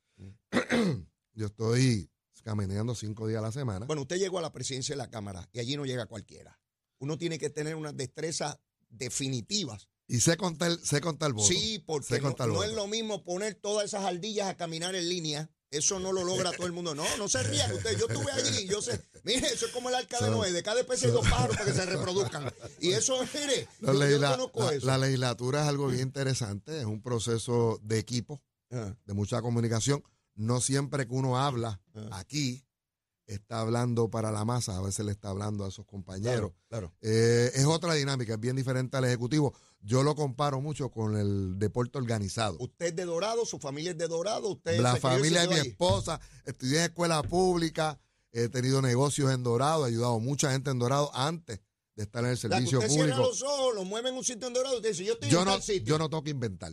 yo 1.35 1.47
estoy 1.47 2.11
caminando 2.43 2.95
cinco 2.95 3.27
días 3.27 3.39
a 3.41 3.43
la 3.43 3.53
semana. 3.53 3.87
Bueno, 3.87 4.03
usted 4.03 4.19
llegó 4.19 4.39
a 4.39 4.43
la 4.43 4.53
presidencia 4.53 4.93
de 4.95 4.99
la 4.99 5.11
Cámara 5.11 5.49
y 5.53 5.59
allí 5.61 5.77
no 5.77 5.85
llega 5.85 6.07
cualquiera. 6.07 6.59
Uno 6.99 7.19
tiene 7.19 7.39
que 7.39 7.51
tener 7.51 7.75
unas 7.75 7.97
destrezas 7.97 8.59
definitivas. 8.89 9.89
y 10.09 10.21
sé 10.21 10.37
contar, 10.37 10.71
sé 10.85 11.01
contar 11.01 11.33
votos. 11.33 11.49
Sí, 11.49 11.83
porque 11.85 12.21
no, 12.21 12.33
no 12.47 12.63
es 12.63 12.73
lo 12.73 12.87
mismo 12.87 13.25
poner 13.25 13.57
todas 13.57 13.87
esas 13.87 14.05
ardillas 14.05 14.47
a 14.49 14.57
caminar 14.57 14.95
en 14.95 15.09
línea. 15.09 15.51
Eso 15.77 15.99
no 16.01 16.13
lo 16.13 16.25
logra 16.25 16.53
todo 16.53 16.67
el 16.67 16.73
mundo. 16.73 16.95
No, 16.95 17.05
no 17.19 17.29
se 17.29 17.43
ría 17.43 17.67
que 17.69 17.75
usted. 17.75 17.99
Yo 17.99 18.07
estuve 18.09 18.33
allí, 18.33 18.67
yo 18.67 18.81
sé. 18.83 19.01
Mire, 19.25 19.47
eso 19.49 19.67
es 19.67 19.73
como 19.73 19.89
el 19.89 19.95
arca 19.95 20.19
de 20.25 20.31
Noé. 20.31 20.53
De 20.53 20.63
cada 20.63 20.81
especie 20.81 21.09
hay 21.09 21.13
dos 21.15 21.29
pájaros 21.29 21.57
para 21.57 21.69
que 21.71 21.77
se 21.77 21.87
reproduzcan. 21.87 22.53
Y 22.81 22.93
eso, 22.93 23.17
mire, 23.35 23.69
La, 23.81 23.93
yo, 24.11 24.21
conozco 24.21 24.65
la- 24.65 24.75
eso. 24.75 24.87
la 24.87 24.99
legislatura 24.99 25.63
es 25.63 25.69
algo 25.69 25.89
bien 25.89 26.03
interesante, 26.03 26.79
es 26.81 26.85
un 26.87 27.03
proceso 27.03 27.79
de 27.83 27.99
equipo, 27.99 28.43
Ah, 28.71 28.95
de 29.05 29.15
mucha 29.15 29.41
comunicación. 29.43 30.03
No 30.35 30.61
siempre 30.61 31.07
que 31.07 31.15
uno 31.15 31.39
habla 31.39 31.81
Ah. 31.95 32.09
aquí 32.19 32.63
está 33.27 33.61
hablando 33.61 34.09
para 34.09 34.31
la 34.31 34.45
masa, 34.45 34.77
a 34.77 34.83
veces 34.83 35.05
le 35.05 35.13
está 35.13 35.31
hablando 35.31 35.65
a 35.65 35.71
sus 35.71 35.85
compañeros. 35.87 36.53
claro, 36.69 36.93
claro. 36.93 36.95
Eh, 37.03 37.51
es 37.55 37.65
otra 37.65 37.95
dinámica, 37.95 38.35
es 38.35 38.41
bien 38.41 38.55
diferente 38.57 38.97
al 38.97 39.05
ejecutivo. 39.05 39.53
Yo 39.87 40.03
lo 40.03 40.17
comparo 40.17 40.61
mucho 40.61 40.91
con 40.91 41.17
el 41.17 41.59
deporte 41.61 41.97
organizado. 41.97 42.57
Usted 42.59 42.87
es 42.87 42.97
de 42.97 43.05
Dorado, 43.05 43.47
su 43.47 43.59
familia 43.61 43.93
es 43.93 43.99
de 43.99 44.09
Dorado. 44.09 44.49
Usted 44.51 44.81
La 44.81 44.97
familia 44.97 45.43
de 45.43 45.49
mi 45.49 45.55
ahí. 45.55 45.69
esposa, 45.69 46.21
estudié 46.45 46.79
en 46.79 46.85
escuela 46.87 47.23
pública, 47.23 48.01
he 48.33 48.49
tenido 48.49 48.83
negocios 48.83 49.33
en 49.33 49.45
Dorado, 49.45 49.87
he 49.87 49.91
ayudado 49.91 50.17
a 50.17 50.19
mucha 50.19 50.51
gente 50.51 50.71
en 50.71 50.81
Dorado 50.81 51.11
antes 51.15 51.61
de 51.95 52.03
estar 52.03 52.25
en 52.25 52.31
el 52.31 52.35
O 52.35 52.37
sea, 52.37 52.51
que 52.51 52.57
servicio 52.57 52.79
usted 52.81 52.91
público. 52.91 53.19
los 53.19 53.43
ojos, 53.43 53.75
lo 53.77 53.85
mueve 53.85 54.09
en 54.09 54.17
un 54.17 54.25
sitio 54.25 54.49
en 54.49 54.55
Dorado. 54.55 54.77
Usted 54.77 54.89
dice, 54.91 55.05
yo 55.05 55.13
estoy 55.13 55.31
Yo 55.31 55.39
en 55.41 55.45
no, 55.45 55.53
tal 55.53 55.63
sitio. 55.63 55.85
yo 55.85 55.99
no 55.99 56.11
tengo 56.11 56.25
que 56.25 56.31
inventar. 56.31 56.73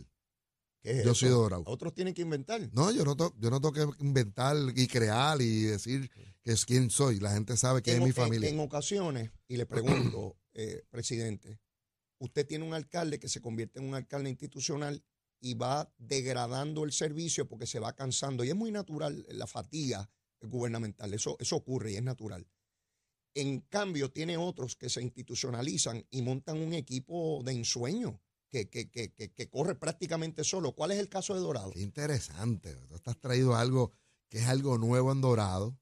¿Qué 0.82 0.90
es 0.98 1.04
yo 1.04 1.12
eso? 1.12 1.20
soy 1.20 1.28
de 1.28 1.34
Dorado. 1.36 1.62
Otros 1.66 1.94
tienen 1.94 2.14
que 2.14 2.22
inventar. 2.22 2.68
No, 2.72 2.90
yo 2.90 3.04
no, 3.04 3.16
yo 3.38 3.50
no 3.50 3.60
tengo 3.60 3.72
que 3.72 3.86
inventar 4.04 4.56
y 4.74 4.86
crear 4.88 5.40
y 5.40 5.62
decir 5.62 6.10
que 6.42 6.52
es 6.52 6.66
quién 6.66 6.90
soy. 6.90 7.20
La 7.20 7.32
gente 7.32 7.56
sabe 7.56 7.80
que 7.80 7.92
en, 7.92 7.98
es 8.02 8.04
mi 8.08 8.12
familia. 8.12 8.50
en 8.50 8.58
ocasiones, 8.60 9.30
y 9.48 9.56
le 9.56 9.64
pregunto, 9.66 10.36
eh, 10.52 10.84
presidente, 10.90 11.58
usted 12.18 12.46
tiene 12.46 12.64
un 12.64 12.74
alcalde 12.74 13.18
que 13.18 13.28
se 13.28 13.40
convierte 13.40 13.78
en 13.80 13.86
un 13.88 13.94
alcalde 13.94 14.30
institucional 14.30 15.02
y 15.40 15.54
va 15.54 15.92
degradando 15.98 16.84
el 16.84 16.92
servicio 16.92 17.46
porque 17.48 17.66
se 17.66 17.78
va 17.80 17.94
cansando. 17.94 18.44
Y 18.44 18.48
es 18.48 18.54
muy 18.56 18.70
natural 18.70 19.26
la 19.28 19.46
fatiga 19.46 20.10
gubernamental. 20.40 21.12
Eso, 21.12 21.36
eso 21.38 21.56
ocurre 21.56 21.92
y 21.92 21.96
es 21.96 22.02
natural. 22.02 22.46
En 23.34 23.60
cambio, 23.62 24.10
tiene 24.12 24.36
otros 24.36 24.76
que 24.76 24.88
se 24.88 25.02
institucionalizan 25.02 26.06
y 26.10 26.22
montan 26.22 26.58
un 26.58 26.72
equipo 26.72 27.42
de 27.44 27.52
ensueño 27.52 28.20
que, 28.48 28.68
que, 28.70 28.88
que, 28.90 29.12
que, 29.12 29.50
corre 29.50 29.74
prácticamente 29.74 30.44
solo. 30.44 30.72
¿Cuál 30.72 30.92
es 30.92 30.98
el 31.00 31.08
caso 31.08 31.34
de 31.34 31.40
Dorado? 31.40 31.72
Qué 31.72 31.80
interesante. 31.80 32.76
Tú 32.88 32.94
estás 32.94 33.18
traído 33.18 33.56
algo 33.56 33.90
que 34.28 34.38
es 34.38 34.46
algo 34.46 34.78
nuevo 34.78 35.10
en 35.12 35.20
Dorado. 35.20 35.76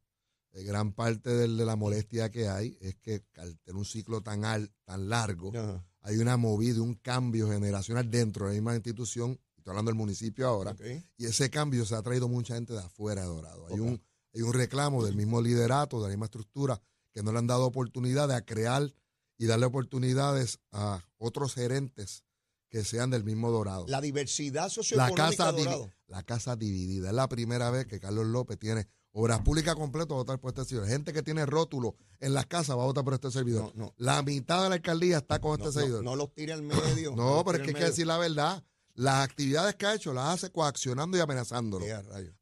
eh, 0.55 0.65
gran 0.65 0.93
parte 0.93 1.31
del- 1.31 1.57
de 1.57 1.65
la 1.65 1.77
molestia 1.77 2.31
que 2.31 2.47
hay 2.49 2.77
es 2.81 2.97
que 2.97 3.25
al 3.37 3.59
tener 3.61 3.77
un 3.79 3.85
ciclo 3.87 4.23
tan, 4.23 4.45
al- 4.45 4.71
tan 4.85 5.09
largo, 5.09 5.51
Ajá, 5.55 5.87
hay 6.02 6.18
una 6.18 6.37
movida, 6.37 6.82
un 6.82 6.94
cambio 6.94 7.49
generacional 7.49 8.11
dentro 8.11 8.47
de 8.47 8.52
la 8.52 8.54
misma 8.54 8.75
institución, 8.75 9.38
estoy 9.56 9.71
hablando 9.71 9.90
del 9.90 9.99
municipio 9.99 10.47
ahora, 10.49 10.76
y 11.16 11.26
ese 11.26 11.50
cambio 11.50 11.85
se 11.87 11.94
ha 11.94 12.02
traído 12.02 12.28
mucha 12.28 12.54
gente 12.54 12.73
de 12.73 12.80
afuera 12.80 13.23
de 13.23 13.28
Dorado. 13.28 13.66
Hay, 13.68 13.78
un, 13.80 14.02
hay 14.35 14.42
un 14.42 14.52
reclamo 14.52 15.04
del 15.04 15.14
mismo 15.16 15.40
liderato, 15.40 15.99
de 15.99 16.04
la 16.04 16.09
misma 16.09 16.26
estructura, 16.26 16.80
que 17.12 17.23
no 17.23 17.32
le 17.32 17.38
han 17.38 17.47
dado 17.47 17.64
oportunidad 17.66 18.28
de 18.28 18.35
a 18.35 18.44
crear 18.44 18.92
y 19.38 19.47
darle 19.47 19.66
oportunidades 19.66 20.59
a 20.73 21.04
otros 21.18 21.54
gerentes 21.54 22.25
que 22.68 22.85
sean 22.85 23.11
del 23.11 23.23
mismo 23.23 23.50
Dorado. 23.50 23.87
La 23.87 24.00
diversidad 24.00 24.64
La 24.64 24.71
socioeconómica 24.71 25.28
casa, 25.28 25.52
de 25.52 25.64
Dorado. 25.64 25.92
la 26.06 26.23
casa 26.23 26.56
dividida. 26.56 27.09
Es 27.09 27.14
la 27.14 27.28
primera 27.28 27.71
vez 27.71 27.87
que 27.87 28.00
Carlos 28.00 28.26
López 28.26 28.59
tiene 28.59 28.88
obras 29.12 29.40
públicas 29.40 29.75
completas 29.75 30.11
va 30.11 30.14
a 30.14 30.19
votar 30.19 30.38
por 30.40 30.50
este 30.50 30.64
servidor. 30.64 30.88
Gente 30.88 31.12
que 31.12 31.23
tiene 31.23 31.45
rótulo 31.47 31.97
en 32.21 32.35
las 32.35 32.47
casas 32.47 32.76
va 32.76 32.83
a 32.83 32.87
votar 32.87 33.04
por 33.04 33.14
este 33.14 33.31
servidor. 33.31 33.73
No, 33.76 33.87
no. 33.87 33.95
La 33.99 34.23
mitad 34.23 34.62
de 34.62 34.69
la 34.71 34.75
alcaldía 34.76 35.19
está 35.19 35.40
con 35.40 35.59
No, 35.59 35.64
este 35.66 35.78
servidor. 35.81 36.02
no 36.02 36.16
los 36.16 36.33
tire 36.35 36.52
al 36.52 36.62
medio. 36.62 37.14
No, 37.14 37.42
pero 37.45 37.59
es 37.59 37.64
que 37.64 37.71
hay 37.71 37.75
que 37.83 37.85
decir 37.90 38.07
la 38.07 38.19
verdad. 38.19 38.64
Las 38.95 39.25
actividades 39.25 39.75
que 39.76 39.87
ha 39.87 39.95
hecho 39.95 40.12
las 40.12 40.35
hace 40.35 40.50
coaccionando 40.50 41.16
y 41.16 41.21
amenazándolo. 41.21 41.85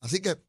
Así 0.01 0.21
que 0.21 0.41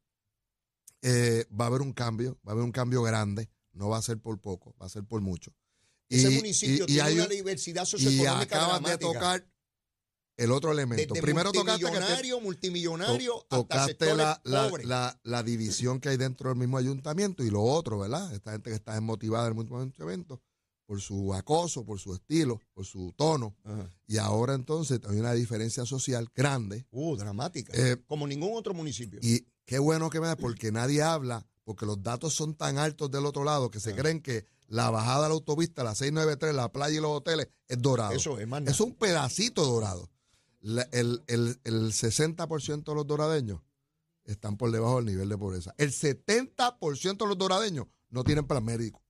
eh, 1.01 1.45
va 1.59 1.65
a 1.65 1.67
haber 1.67 1.81
un 1.81 1.93
cambio, 1.93 2.37
va 2.47 2.51
a 2.51 2.53
haber 2.53 2.63
un 2.63 2.71
cambio 2.71 3.01
grande. 3.03 3.49
No 3.73 3.89
va 3.89 3.97
a 3.97 4.01
ser 4.01 4.19
por 4.19 4.39
poco, 4.39 4.75
va 4.81 4.85
a 4.85 4.89
ser 4.89 5.03
por 5.03 5.21
mucho. 5.21 5.51
Ese 6.09 6.31
Y- 6.31 6.35
municipio 6.35 6.79
y- 6.79 6.91
y 6.91 6.93
tiene 6.95 7.01
hay 7.01 7.13
una 7.15 7.23
un- 7.23 7.29
diversidad 7.29 7.83
y 7.83 7.85
socioeconómica 7.85 8.41
acabas 8.41 8.79
de 8.81 8.97
dramática. 8.97 9.13
tocar 9.13 9.47
el 10.43 10.51
otro 10.51 10.71
elemento. 10.71 11.13
Desde 11.13 11.21
Primero 11.21 11.51
tocaste 11.51 11.79
que 11.79 11.85
te- 11.85 11.91
multimillonario, 11.91 12.41
multimillonario, 12.41 13.33
To- 13.33 13.39
hasta 13.49 13.55
tocaste 13.57 13.91
sectores 13.91 14.17
la, 14.17 14.41
la, 14.43 14.71
la- 14.83 15.19
la 15.23 15.43
división 15.43 15.99
que 15.99 16.09
hay 16.09 16.17
dentro 16.17 16.49
del 16.49 16.57
mismo 16.57 16.77
ayuntamiento 16.77 17.43
y 17.43 17.49
lo 17.49 17.61
otro, 17.63 17.99
¿verdad? 17.99 18.33
Esta 18.33 18.51
gente 18.51 18.69
que 18.69 18.75
está 18.75 18.93
desmotivada 18.93 19.45
del 19.45 19.55
mismo 19.55 19.77
ayuntamiento 19.77 20.41
por 20.85 20.99
su 20.99 21.33
acoso, 21.33 21.85
por 21.85 21.99
su 21.99 22.13
estilo, 22.13 22.59
por 22.73 22.85
su 22.85 23.13
tono. 23.15 23.55
Ajá. 23.63 23.89
Y 24.07 24.17
ahora 24.17 24.55
entonces 24.55 24.99
hay 25.07 25.19
una 25.19 25.33
diferencia 25.33 25.85
social 25.85 26.27
grande. 26.35 26.85
Uh, 26.91 27.15
dramática. 27.15 27.71
Eh, 27.75 27.97
Como 28.07 28.27
ningún 28.27 28.57
otro 28.57 28.73
municipio. 28.73 29.19
Y 29.21 29.45
qué 29.65 29.79
bueno 29.79 30.09
que 30.09 30.19
me 30.19 30.27
da, 30.27 30.35
porque 30.35 30.71
nadie 30.71 31.01
habla, 31.01 31.47
porque 31.63 31.85
los 31.85 32.01
datos 32.03 32.33
son 32.33 32.55
tan 32.55 32.77
altos 32.77 33.09
del 33.09 33.25
otro 33.25 33.43
lado 33.45 33.71
que 33.71 33.79
se 33.79 33.95
creen 33.95 34.21
que 34.21 34.45
la 34.67 34.89
bajada 34.89 35.23
de 35.23 35.29
la 35.29 35.33
autopista, 35.35 35.83
la 35.83 35.95
693, 35.95 36.55
la 36.55 36.71
playa 36.71 36.97
y 36.97 37.01
los 37.01 37.11
hoteles 37.11 37.47
es 37.67 37.81
dorado. 37.81 38.11
Eso 38.13 38.37
es 38.39 38.47
más. 38.47 38.63
Es 38.67 38.79
un 38.81 38.93
pedacito 38.93 39.63
dorado. 39.65 40.09
La- 40.61 40.87
el, 40.91 41.23
el, 41.27 41.59
el 41.63 41.91
60% 41.91 42.83
de 42.83 42.95
los 42.95 43.05
doradeños 43.07 43.61
están 44.23 44.57
por 44.57 44.71
debajo 44.71 44.97
del 44.97 45.05
nivel 45.05 45.29
de 45.29 45.37
pobreza. 45.37 45.73
El 45.77 45.91
70% 45.91 47.17
de 47.17 47.27
los 47.27 47.37
doradeños 47.37 47.87
no 48.09 48.23
tienen 48.23 48.45
plan 48.47 48.63
médico. 48.63 49.03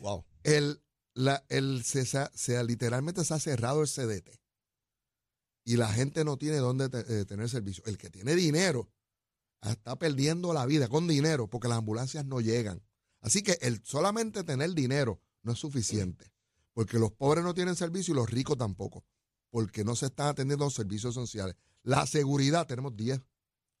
Wow. 0.00 0.24
El, 0.44 0.82
la, 1.14 1.44
el, 1.48 1.82
se, 1.84 2.04
se- 2.04 2.64
literalmente 2.64 3.24
se 3.24 3.34
ha 3.34 3.38
cerrado 3.38 3.82
el 3.82 3.88
CDT. 3.88 4.38
Y 5.64 5.76
la 5.76 5.92
gente 5.92 6.24
no 6.24 6.36
tiene 6.36 6.56
dónde 6.58 6.88
te- 6.88 7.20
eh, 7.20 7.24
tener 7.24 7.48
servicio. 7.48 7.82
El 7.86 7.96
que 7.98 8.10
tiene 8.10 8.34
dinero 8.34 8.90
está 9.62 9.96
perdiendo 9.98 10.52
la 10.52 10.66
vida 10.66 10.88
con 10.88 11.06
dinero 11.06 11.48
porque 11.48 11.68
las 11.68 11.78
ambulancias 11.78 12.24
no 12.24 12.40
llegan. 12.40 12.82
Así 13.20 13.42
que 13.42 13.58
el 13.60 13.82
solamente 13.84 14.42
tener 14.44 14.72
dinero 14.74 15.20
no 15.42 15.52
es 15.52 15.58
suficiente. 15.58 16.32
Porque 16.72 16.98
los 16.98 17.12
pobres 17.12 17.44
no 17.44 17.52
tienen 17.54 17.76
servicio 17.76 18.12
y 18.12 18.16
los 18.16 18.30
ricos 18.30 18.56
tampoco. 18.56 19.04
Porque 19.50 19.84
no 19.84 19.96
se 19.96 20.06
están 20.06 20.28
atendiendo 20.28 20.64
los 20.64 20.74
servicios 20.74 21.14
sociales. 21.14 21.56
La 21.82 22.06
seguridad, 22.06 22.66
tenemos 22.66 22.96
10 22.96 23.20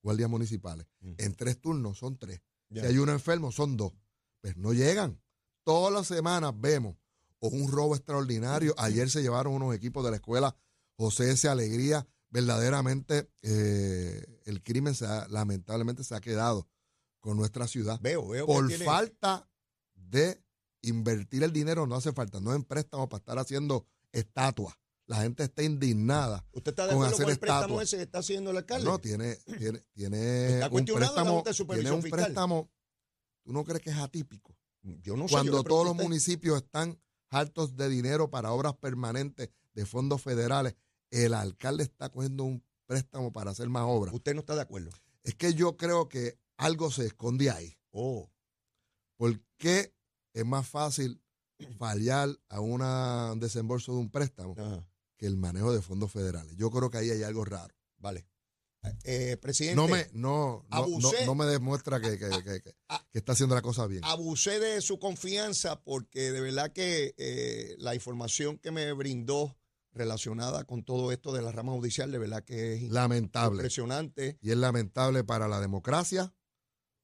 guardias 0.02 0.28
municipales. 0.30 0.86
Mm. 1.00 1.12
En 1.18 1.34
tres 1.34 1.60
turnos 1.60 1.98
son 1.98 2.18
tres. 2.18 2.40
Si 2.72 2.80
hay 2.80 2.98
uno 2.98 3.12
enfermo, 3.12 3.50
son 3.52 3.76
dos. 3.76 3.92
Pues 4.40 4.56
no 4.56 4.72
llegan. 4.72 5.20
Todas 5.64 5.92
las 5.92 6.06
semanas 6.06 6.52
vemos 6.56 6.96
o 7.40 7.48
un 7.48 7.70
robo 7.70 7.94
extraordinario. 7.96 8.74
Ayer 8.78 9.10
se 9.10 9.22
llevaron 9.22 9.52
unos 9.54 9.74
equipos 9.74 10.04
de 10.04 10.10
la 10.10 10.16
escuela 10.16 10.56
José 10.96 11.30
S. 11.32 11.48
Alegría. 11.48 12.06
Verdaderamente 12.30 13.28
eh, 13.42 14.24
el 14.44 14.62
crimen 14.62 14.94
se 14.94 15.04
ha- 15.06 15.26
lamentablemente 15.28 16.04
se 16.04 16.14
ha 16.14 16.20
quedado 16.20 16.68
con 17.18 17.36
nuestra 17.36 17.66
ciudad. 17.66 17.98
Veo, 18.00 18.28
veo 18.28 18.46
Por 18.46 18.68
tiene- 18.68 18.84
falta 18.84 19.48
de 19.94 20.40
invertir 20.82 21.42
el 21.42 21.52
dinero, 21.52 21.86
no 21.86 21.96
hace 21.96 22.12
falta, 22.12 22.40
no 22.40 22.54
en 22.54 22.62
préstamos 22.64 23.08
para 23.08 23.18
estar 23.18 23.38
haciendo 23.38 23.84
estatuas. 24.12 24.74
La 25.10 25.22
gente 25.22 25.42
está 25.42 25.64
indignada. 25.64 26.46
¿Usted 26.52 26.70
está 26.70 26.86
de 26.86 26.94
con 26.94 27.04
hacer 27.04 27.24
con 27.24 27.32
el 27.32 27.38
préstamo 27.40 27.80
ese 27.80 27.96
que 27.96 28.04
está 28.04 28.20
haciendo 28.20 28.52
el 28.52 28.58
alcalde? 28.58 28.84
No, 28.84 29.00
tiene, 29.00 29.34
tiene, 29.58 29.80
tiene 29.92 30.54
Está 30.54 30.68
un 30.68 30.84
préstamo, 30.84 31.42
tiene 31.42 31.90
un 31.90 32.00
Fiscal. 32.02 32.20
préstamo, 32.26 32.70
¿tú 33.42 33.52
no 33.52 33.64
crees 33.64 33.82
que 33.82 33.90
es 33.90 33.96
atípico? 33.96 34.56
yo 35.02 35.16
no 35.16 35.26
sé. 35.26 35.34
yo 35.34 35.36
Cuando 35.38 35.64
todos 35.64 35.84
los 35.84 35.96
municipios 35.96 36.58
están 36.62 36.96
hartos 37.28 37.74
de 37.74 37.88
dinero 37.88 38.30
para 38.30 38.52
obras 38.52 38.76
permanentes 38.76 39.50
de 39.74 39.84
fondos 39.84 40.22
federales, 40.22 40.76
el 41.10 41.34
alcalde 41.34 41.82
está 41.82 42.08
cogiendo 42.10 42.44
un 42.44 42.64
préstamo 42.86 43.32
para 43.32 43.50
hacer 43.50 43.68
más 43.68 43.82
obras. 43.88 44.14
Usted 44.14 44.34
no 44.34 44.40
está 44.40 44.54
de 44.54 44.62
acuerdo. 44.62 44.90
Es 45.24 45.34
que 45.34 45.54
yo 45.54 45.76
creo 45.76 46.08
que 46.08 46.38
algo 46.56 46.88
se 46.92 47.06
esconde 47.06 47.50
ahí. 47.50 47.76
Oh, 47.90 48.30
¿Por 49.16 49.40
qué 49.58 49.92
es 50.34 50.46
más 50.46 50.68
fácil 50.68 51.20
fallar 51.78 52.28
a 52.48 52.60
una- 52.60 53.32
un 53.32 53.40
desembolso 53.40 53.92
de 53.92 53.98
un 53.98 54.10
préstamo 54.10 54.54
ajá, 54.56 54.86
que 55.20 55.26
el 55.26 55.36
manejo 55.36 55.70
de 55.72 55.82
fondos 55.82 56.10
federales? 56.10 56.56
Yo 56.56 56.70
creo 56.70 56.90
que 56.90 56.96
ahí 56.98 57.10
hay 57.10 57.22
algo 57.22 57.44
raro. 57.44 57.74
vale. 57.98 58.26
Eh, 59.04 59.36
presidente, 59.36 59.76
No 59.76 59.86
me, 59.88 60.06
no, 60.14 60.64
no, 60.66 60.66
no, 60.70 60.76
abusé. 60.76 61.26
no 61.26 61.34
me 61.34 61.44
demuestra 61.44 62.00
que, 62.00 62.18
que- 62.18 62.30
que- 62.42 62.62
que- 62.62 62.74
Ah. 62.88 63.06
que 63.12 63.18
está 63.18 63.32
haciendo 63.32 63.54
la 63.54 63.60
cosa 63.60 63.86
bien. 63.86 64.02
abusé 64.06 64.58
de 64.58 64.80
su 64.80 64.98
confianza 64.98 65.82
porque 65.82 66.32
de 66.32 66.40
verdad 66.40 66.72
que 66.72 67.14
eh, 67.18 67.74
la 67.76 67.94
información 67.94 68.56
que 68.56 68.70
me 68.70 68.90
brindó 68.94 69.58
relacionada 69.92 70.64
con 70.64 70.82
todo 70.82 71.12
esto 71.12 71.30
de 71.30 71.42
la 71.42 71.52
rama 71.52 71.72
judicial, 71.72 72.10
de 72.10 72.18
verdad 72.18 72.42
que 72.42 72.72
es 72.76 72.82
Lamentable. 72.90 73.56
impresionante. 73.58 74.38
Y 74.40 74.50
es 74.50 74.56
lamentable 74.56 75.24
para 75.24 75.46
la 75.46 75.60
democracia, 75.60 76.32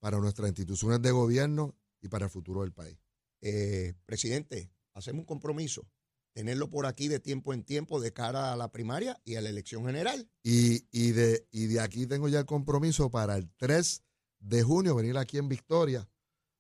para 0.01 0.19
nuestras 0.19 0.49
instituciones 0.49 1.03
de 1.03 1.11
gobierno 1.11 1.77
y 2.01 2.09
para 2.09 2.25
el 2.25 2.31
futuro 2.31 2.63
del 2.63 2.73
país. 2.73 2.97
Eh, 3.43 3.93
presidente, 4.07 4.73
hacemos 4.95 5.21
un 5.21 5.27
compromiso, 5.27 5.87
tenerlo 6.37 6.69
por 6.69 6.85
aquí 6.85 7.09
de 7.09 7.19
tiempo 7.19 7.55
en 7.55 7.65
tiempo 7.65 7.99
de 7.99 8.13
cara 8.13 8.53
a 8.53 8.57
la 8.57 8.71
primaria 8.71 9.19
y 9.25 9.37
a 9.37 9.41
la 9.41 9.49
elección 9.49 9.87
general. 9.87 10.29
Y, 10.43 10.87
y, 10.91 11.13
de, 11.13 11.49
y 11.51 11.65
de 11.65 11.81
aquí 11.81 12.07
tengo 12.07 12.29
ya 12.29 12.41
el 12.41 12.45
compromiso 12.45 13.11
para 13.11 13.37
el 13.39 13.51
3 13.57 14.03
de 14.41 14.63
junio 14.63 14.95
venir 14.95 15.17
aquí 15.17 15.39
en 15.39 15.49
Victoria 15.49 16.07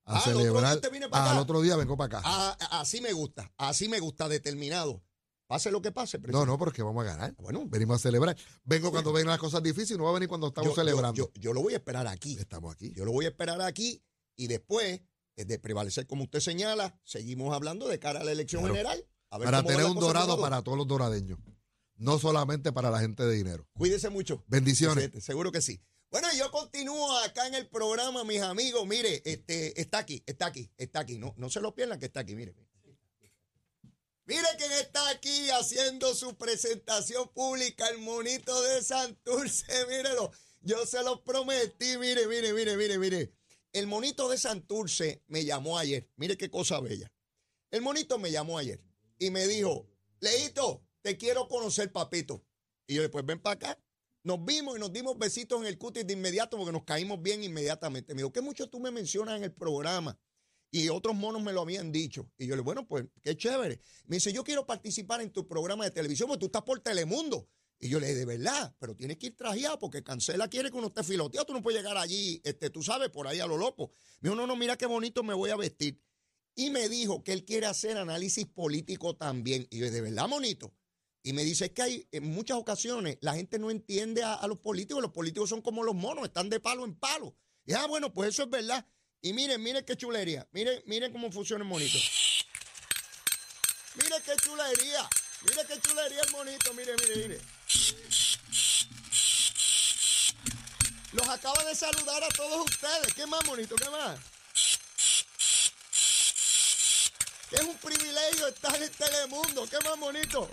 a 0.06 0.16
Ah, 0.18 0.22
¿el 0.24 0.32
otro 0.32 0.32
día 0.32 0.70
celebrar. 0.78 1.10
para 1.10 1.24
Ah, 1.26 1.32
al 1.32 1.38
otro 1.38 1.60
día 1.60 1.76
vengo 1.76 1.94
para 1.94 2.18
acá. 2.20 2.22
Ah, 2.26 2.56
así 2.80 3.02
me 3.02 3.12
gusta, 3.12 3.52
así 3.58 3.86
me 3.90 4.00
gusta, 4.00 4.30
determinado. 4.30 5.02
Pase 5.46 5.70
lo 5.70 5.82
que 5.82 5.92
pase, 5.92 6.16
no, 6.16 6.22
presidente. 6.22 6.46
no, 6.46 6.58
porque 6.58 6.82
vamos 6.82 7.04
a 7.04 7.08
ganar. 7.08 7.34
Bueno, 7.36 7.64
Venimos 7.68 7.96
a 7.96 7.98
celebrar. 7.98 8.34
Vengo 8.64 8.90
cuando 8.90 9.12
vengan 9.12 9.32
las 9.32 9.38
cosas 9.38 9.62
difíciles, 9.62 9.98
no 9.98 10.04
va 10.04 10.10
a 10.10 10.14
venir 10.14 10.28
cuando 10.30 10.46
estamos 10.46 10.70
yo- 10.70 10.74
celebrando. 10.74 11.14
Yo, 11.14 11.30
yo 11.34 11.52
lo 11.52 11.60
voy 11.60 11.74
a 11.74 11.76
esperar 11.76 12.06
aquí. 12.06 12.38
Estamos 12.38 12.72
aquí. 12.72 12.92
Yo 12.96 13.04
lo 13.04 13.12
voy 13.12 13.26
a 13.26 13.28
esperar 13.28 13.60
aquí 13.60 14.02
y 14.36 14.46
después 14.46 15.02
eh, 15.36 15.44
de 15.44 15.58
prevalecer 15.58 16.06
como 16.06 16.22
usted 16.24 16.40
señala, 16.40 16.98
seguimos 17.04 17.54
hablando 17.54 17.86
de 17.88 17.98
cara 17.98 18.20
a 18.20 18.24
la 18.24 18.32
elección 18.32 18.62
Claro. 18.62 18.74
general. 18.74 19.06
Para 19.28 19.62
tener 19.62 19.84
un 19.84 19.98
dorado 19.98 20.40
para 20.40 20.62
todos 20.62 20.78
los 20.78 20.86
doradeños. 20.86 21.38
No 21.96 22.18
solamente 22.18 22.72
para 22.72 22.90
la 22.90 23.00
gente 23.00 23.24
de 23.24 23.34
dinero. 23.34 23.66
Cuídese 23.72 24.10
mucho. 24.10 24.44
Bendiciones. 24.46 25.10
Seguro 25.24 25.50
que 25.50 25.62
sí. 25.62 25.80
Bueno, 26.10 26.28
yo 26.36 26.50
continúo 26.50 27.16
acá 27.18 27.46
en 27.46 27.54
el 27.54 27.66
programa, 27.68 28.22
mis 28.24 28.40
amigos. 28.40 28.86
Mire, 28.86 29.22
este, 29.24 29.80
está 29.80 29.98
aquí, 29.98 30.22
está 30.26 30.46
aquí, 30.46 30.70
está 30.76 31.00
aquí. 31.00 31.18
No, 31.18 31.34
no 31.36 31.50
se 31.50 31.60
lo 31.60 31.74
pierdan 31.74 31.98
que 31.98 32.06
está 32.06 32.20
aquí, 32.20 32.36
mire. 32.36 32.54
Mire 34.26 34.46
quién 34.58 34.72
está 34.72 35.08
aquí 35.10 35.50
haciendo 35.50 36.14
su 36.14 36.36
presentación 36.36 37.28
pública, 37.32 37.86
el 37.88 37.98
monito 37.98 38.60
de 38.62 38.82
Santurce, 38.82 39.86
mírelo. 39.88 40.32
Yo 40.62 40.84
se 40.84 41.02
lo 41.02 41.22
prometí, 41.22 41.96
mire, 41.96 42.26
mire, 42.26 42.52
mire, 42.52 42.76
mire, 42.76 42.98
mire. 42.98 43.32
El 43.72 43.86
monito 43.86 44.28
de 44.28 44.36
Santurce 44.36 45.22
me 45.28 45.44
llamó 45.44 45.78
ayer. 45.78 46.10
Mire 46.16 46.36
qué 46.36 46.50
cosa 46.50 46.80
bella. 46.80 47.12
El 47.70 47.82
monito 47.82 48.18
me 48.18 48.30
llamó 48.30 48.58
ayer 48.58 48.80
y 49.18 49.30
me 49.30 49.46
dijo, 49.46 49.88
Leito, 50.20 50.84
te 51.02 51.16
quiero 51.16 51.48
conocer, 51.48 51.92
papito. 51.92 52.44
Y 52.86 52.94
yo 52.94 53.02
después 53.02 53.24
ven 53.24 53.40
para 53.40 53.54
acá. 53.54 53.82
Nos 54.22 54.44
vimos 54.44 54.76
y 54.76 54.80
nos 54.80 54.92
dimos 54.92 55.16
besitos 55.18 55.60
en 55.60 55.66
el 55.66 55.78
cutis 55.78 56.06
de 56.06 56.14
inmediato 56.14 56.56
porque 56.56 56.72
nos 56.72 56.84
caímos 56.84 57.22
bien 57.22 57.44
inmediatamente. 57.44 58.12
Me 58.14 58.22
dijo, 58.22 58.32
¿qué 58.32 58.40
mucho 58.40 58.68
tú 58.68 58.80
me 58.80 58.90
mencionas 58.90 59.36
en 59.36 59.44
el 59.44 59.52
programa? 59.52 60.18
Y 60.70 60.88
otros 60.88 61.14
monos 61.14 61.42
me 61.42 61.52
lo 61.52 61.60
habían 61.60 61.92
dicho. 61.92 62.28
Y 62.36 62.46
yo 62.46 62.56
le 62.56 62.62
bueno, 62.62 62.86
pues 62.86 63.06
qué 63.22 63.36
chévere. 63.36 63.80
Me 64.06 64.16
dice, 64.16 64.32
yo 64.32 64.42
quiero 64.42 64.66
participar 64.66 65.20
en 65.20 65.30
tu 65.30 65.46
programa 65.46 65.84
de 65.84 65.92
televisión 65.92 66.28
porque 66.28 66.40
tú 66.40 66.46
estás 66.46 66.62
por 66.62 66.80
Telemundo. 66.80 67.48
Y 67.78 67.88
yo 67.88 68.00
le 68.00 68.08
dije, 68.08 68.20
de 68.20 68.24
verdad, 68.24 68.74
pero 68.78 68.96
tienes 68.96 69.18
que 69.18 69.28
ir 69.28 69.36
trajeado 69.36 69.78
porque 69.78 70.02
Cancela 70.02 70.48
quiere 70.48 70.70
que 70.70 70.76
uno 70.76 70.88
esté 70.88 71.04
filoteado. 71.04 71.46
Tú 71.46 71.52
no 71.52 71.62
puedes 71.62 71.80
llegar 71.80 71.96
allí, 71.96 72.40
este, 72.42 72.70
tú 72.70 72.82
sabes, 72.82 73.10
por 73.10 73.28
ahí 73.28 73.38
a 73.38 73.46
lo 73.46 73.56
loco. 73.56 73.92
Me 74.20 74.30
dijo, 74.30 74.34
no, 74.34 74.46
no, 74.46 74.56
mira 74.56 74.76
qué 74.76 74.86
bonito 74.86 75.22
me 75.22 75.34
voy 75.34 75.50
a 75.50 75.56
vestir. 75.56 76.00
Y 76.56 76.70
me 76.70 76.88
dijo 76.88 77.22
que 77.22 77.32
él 77.32 77.44
quiere 77.44 77.66
hacer 77.66 77.98
análisis 77.98 78.46
político 78.46 79.14
también. 79.14 79.68
Y 79.70 79.78
yo, 79.78 79.90
de 79.90 80.00
verdad, 80.00 80.26
monito. 80.26 80.74
Y 81.22 81.32
me 81.32 81.44
dice 81.44 81.66
es 81.66 81.70
que 81.72 81.82
hay 81.82 82.08
en 82.12 82.24
muchas 82.24 82.56
ocasiones 82.56 83.18
la 83.20 83.34
gente 83.34 83.58
no 83.58 83.70
entiende 83.70 84.22
a, 84.22 84.34
a 84.34 84.46
los 84.48 84.58
políticos. 84.58 85.02
Los 85.02 85.12
políticos 85.12 85.50
son 85.50 85.60
como 85.60 85.84
los 85.84 85.94
monos, 85.94 86.24
están 86.24 86.48
de 86.48 86.58
palo 86.58 86.84
en 86.84 86.94
palo. 86.94 87.36
Y 87.66 87.74
ah, 87.74 87.86
bueno, 87.86 88.12
pues 88.12 88.30
eso 88.30 88.44
es 88.44 88.50
verdad. 88.50 88.86
Y 89.20 89.32
miren, 89.32 89.62
miren 89.62 89.84
qué 89.84 89.96
chulería. 89.96 90.48
Miren, 90.52 90.82
miren 90.86 91.12
cómo 91.12 91.30
funciona 91.30 91.64
el 91.64 91.68
monito. 91.68 91.98
Miren 93.96 94.22
qué 94.22 94.36
chulería. 94.36 95.08
Miren 95.48 95.66
qué 95.66 95.80
chulería 95.80 96.20
el 96.22 96.30
monito. 96.30 96.72
Mire, 96.74 96.94
mire, 97.02 97.28
mire. 97.28 97.40
Los 101.12 101.28
acaba 101.28 101.64
de 101.64 101.74
saludar 101.74 102.22
a 102.22 102.28
todos 102.28 102.70
ustedes. 102.70 103.14
¿Qué 103.14 103.26
más, 103.26 103.44
monito? 103.46 103.74
¿Qué 103.74 103.90
más? 103.90 104.35
Es 107.50 107.60
un 107.60 107.76
privilegio 107.78 108.48
estar 108.48 108.82
en 108.82 108.90
Telemundo. 108.90 109.66
¿Qué 109.68 109.78
más, 109.84 109.96
monito? 109.98 110.50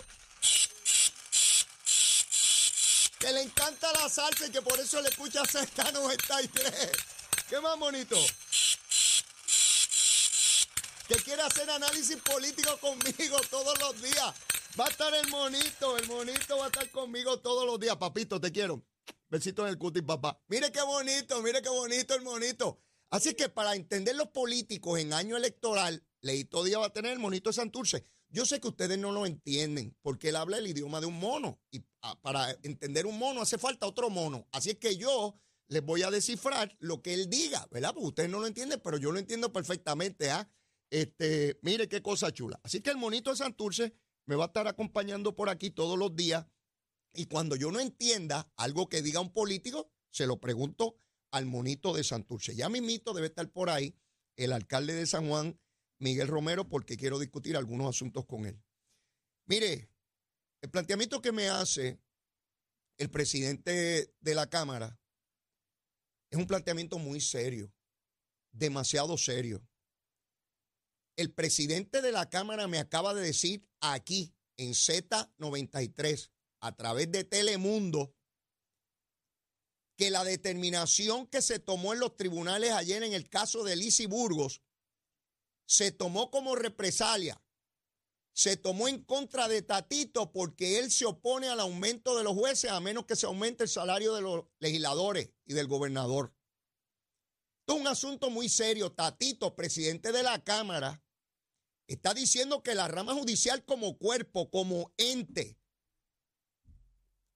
Que 3.18 3.32
le 3.32 3.42
encanta 3.42 3.92
la 3.92 4.08
salsa 4.08 4.46
y 4.46 4.50
que 4.50 4.62
por 4.62 4.78
eso 4.78 5.00
le 5.02 5.08
escucha 5.08 5.42
Z93. 5.42 6.90
¿Qué 7.48 7.60
más, 7.60 7.76
monito? 7.78 8.16
Que 11.08 11.16
quiere 11.16 11.42
hacer 11.42 11.68
análisis 11.68 12.16
político 12.18 12.78
conmigo 12.78 13.40
todos 13.50 13.78
los 13.80 14.00
días. 14.00 14.34
Va 14.78 14.86
a 14.86 14.88
estar 14.88 15.12
el 15.14 15.28
monito, 15.28 15.98
el 15.98 16.06
monito 16.06 16.58
va 16.58 16.64
a 16.64 16.68
estar 16.68 16.90
conmigo 16.90 17.40
todos 17.40 17.66
los 17.66 17.78
días. 17.80 17.96
Papito, 17.96 18.40
te 18.40 18.52
quiero. 18.52 18.84
Besito 19.28 19.62
en 19.62 19.68
el 19.70 19.78
cutis, 19.78 20.02
papá. 20.02 20.40
Mire 20.48 20.70
qué 20.70 20.82
bonito, 20.82 21.42
mire 21.42 21.60
qué 21.60 21.68
bonito 21.68 22.14
el 22.14 22.22
monito. 22.22 22.80
Así 23.10 23.34
que 23.34 23.48
para 23.48 23.74
entender 23.74 24.14
los 24.16 24.28
políticos 24.28 24.98
en 24.98 25.12
año 25.12 25.36
electoral, 25.36 26.04
Leito 26.24 26.64
Díaz 26.64 26.80
va 26.80 26.86
a 26.86 26.92
tener 26.92 27.12
el 27.12 27.18
monito 27.18 27.50
de 27.50 27.54
Santurce. 27.54 28.04
Yo 28.30 28.46
sé 28.46 28.58
que 28.58 28.68
ustedes 28.68 28.98
no 28.98 29.12
lo 29.12 29.26
entienden 29.26 29.94
porque 30.00 30.30
él 30.30 30.36
habla 30.36 30.56
el 30.56 30.66
idioma 30.66 31.00
de 31.00 31.06
un 31.06 31.18
mono 31.18 31.60
y 31.70 31.84
ah, 32.02 32.18
para 32.22 32.50
entender 32.62 33.06
un 33.06 33.18
mono 33.18 33.42
hace 33.42 33.58
falta 33.58 33.86
otro 33.86 34.08
mono. 34.08 34.48
Así 34.50 34.70
es 34.70 34.78
que 34.78 34.96
yo 34.96 35.38
les 35.68 35.84
voy 35.84 36.02
a 36.02 36.10
descifrar 36.10 36.74
lo 36.80 37.02
que 37.02 37.12
él 37.14 37.28
diga, 37.28 37.68
¿verdad? 37.70 37.92
Porque 37.92 38.08
ustedes 38.08 38.30
no 38.30 38.40
lo 38.40 38.46
entienden, 38.46 38.80
pero 38.82 38.96
yo 38.96 39.12
lo 39.12 39.18
entiendo 39.18 39.52
perfectamente, 39.52 40.30
¿ah? 40.30 40.50
Este, 40.90 41.58
mire 41.62 41.88
qué 41.88 42.00
cosa 42.00 42.32
chula. 42.32 42.58
Así 42.62 42.80
que 42.80 42.90
el 42.90 42.96
monito 42.96 43.30
de 43.30 43.36
Santurce 43.36 43.94
me 44.26 44.34
va 44.34 44.44
a 44.44 44.46
estar 44.46 44.66
acompañando 44.66 45.36
por 45.36 45.50
aquí 45.50 45.70
todos 45.70 45.98
los 45.98 46.16
días 46.16 46.46
y 47.12 47.26
cuando 47.26 47.54
yo 47.54 47.70
no 47.70 47.80
entienda 47.80 48.50
algo 48.56 48.88
que 48.88 49.02
diga 49.02 49.20
un 49.20 49.32
político, 49.32 49.90
se 50.10 50.26
lo 50.26 50.40
pregunto 50.40 50.96
al 51.30 51.44
monito 51.44 51.92
de 51.92 52.02
Santurce. 52.02 52.56
Ya 52.56 52.68
mi 52.68 52.80
mito 52.80 53.12
debe 53.12 53.26
estar 53.26 53.50
por 53.50 53.68
ahí 53.68 53.94
el 54.36 54.52
alcalde 54.52 54.94
de 54.94 55.06
San 55.06 55.28
Juan, 55.28 55.58
Miguel 55.98 56.28
Romero, 56.28 56.68
porque 56.68 56.96
quiero 56.96 57.18
discutir 57.18 57.56
algunos 57.56 57.88
asuntos 57.88 58.26
con 58.26 58.46
él. 58.46 58.62
Mire, 59.46 59.90
el 60.62 60.70
planteamiento 60.70 61.20
que 61.20 61.32
me 61.32 61.48
hace 61.48 62.00
el 62.98 63.10
presidente 63.10 64.14
de 64.20 64.34
la 64.34 64.48
Cámara 64.48 64.98
es 66.30 66.38
un 66.38 66.46
planteamiento 66.46 66.98
muy 66.98 67.20
serio, 67.20 67.72
demasiado 68.52 69.16
serio. 69.18 69.66
El 71.16 71.32
presidente 71.32 72.02
de 72.02 72.12
la 72.12 72.28
Cámara 72.28 72.66
me 72.66 72.78
acaba 72.78 73.14
de 73.14 73.22
decir 73.22 73.68
aquí 73.80 74.34
en 74.56 74.72
Z93 74.72 76.30
a 76.60 76.74
través 76.74 77.10
de 77.12 77.24
Telemundo 77.24 78.16
que 79.96 80.10
la 80.10 80.24
determinación 80.24 81.26
que 81.26 81.40
se 81.40 81.58
tomó 81.58 81.92
en 81.92 82.00
los 82.00 82.16
tribunales 82.16 82.72
ayer 82.72 83.02
en 83.02 83.12
el 83.12 83.28
caso 83.28 83.62
de 83.62 83.76
Lisi 83.76 84.06
Burgos 84.06 84.62
se 85.66 85.92
tomó 85.92 86.30
como 86.30 86.54
represalia, 86.56 87.40
se 88.32 88.56
tomó 88.56 88.88
en 88.88 89.02
contra 89.04 89.46
de 89.48 89.62
Tatito 89.62 90.32
porque 90.32 90.78
él 90.78 90.90
se 90.90 91.06
opone 91.06 91.48
al 91.48 91.60
aumento 91.60 92.16
de 92.16 92.24
los 92.24 92.34
jueces 92.34 92.70
a 92.70 92.80
menos 92.80 93.06
que 93.06 93.16
se 93.16 93.26
aumente 93.26 93.62
el 93.62 93.68
salario 93.68 94.14
de 94.14 94.22
los 94.22 94.44
legisladores 94.58 95.30
y 95.46 95.54
del 95.54 95.68
gobernador. 95.68 96.34
Esto 97.60 97.76
es 97.76 97.80
un 97.80 97.86
asunto 97.86 98.30
muy 98.30 98.48
serio. 98.48 98.92
Tatito, 98.92 99.54
presidente 99.54 100.12
de 100.12 100.22
la 100.22 100.42
Cámara, 100.42 101.02
está 101.86 102.12
diciendo 102.12 102.62
que 102.62 102.74
la 102.74 102.88
rama 102.88 103.14
judicial 103.14 103.64
como 103.64 103.96
cuerpo, 103.98 104.50
como 104.50 104.92
ente, 104.96 105.56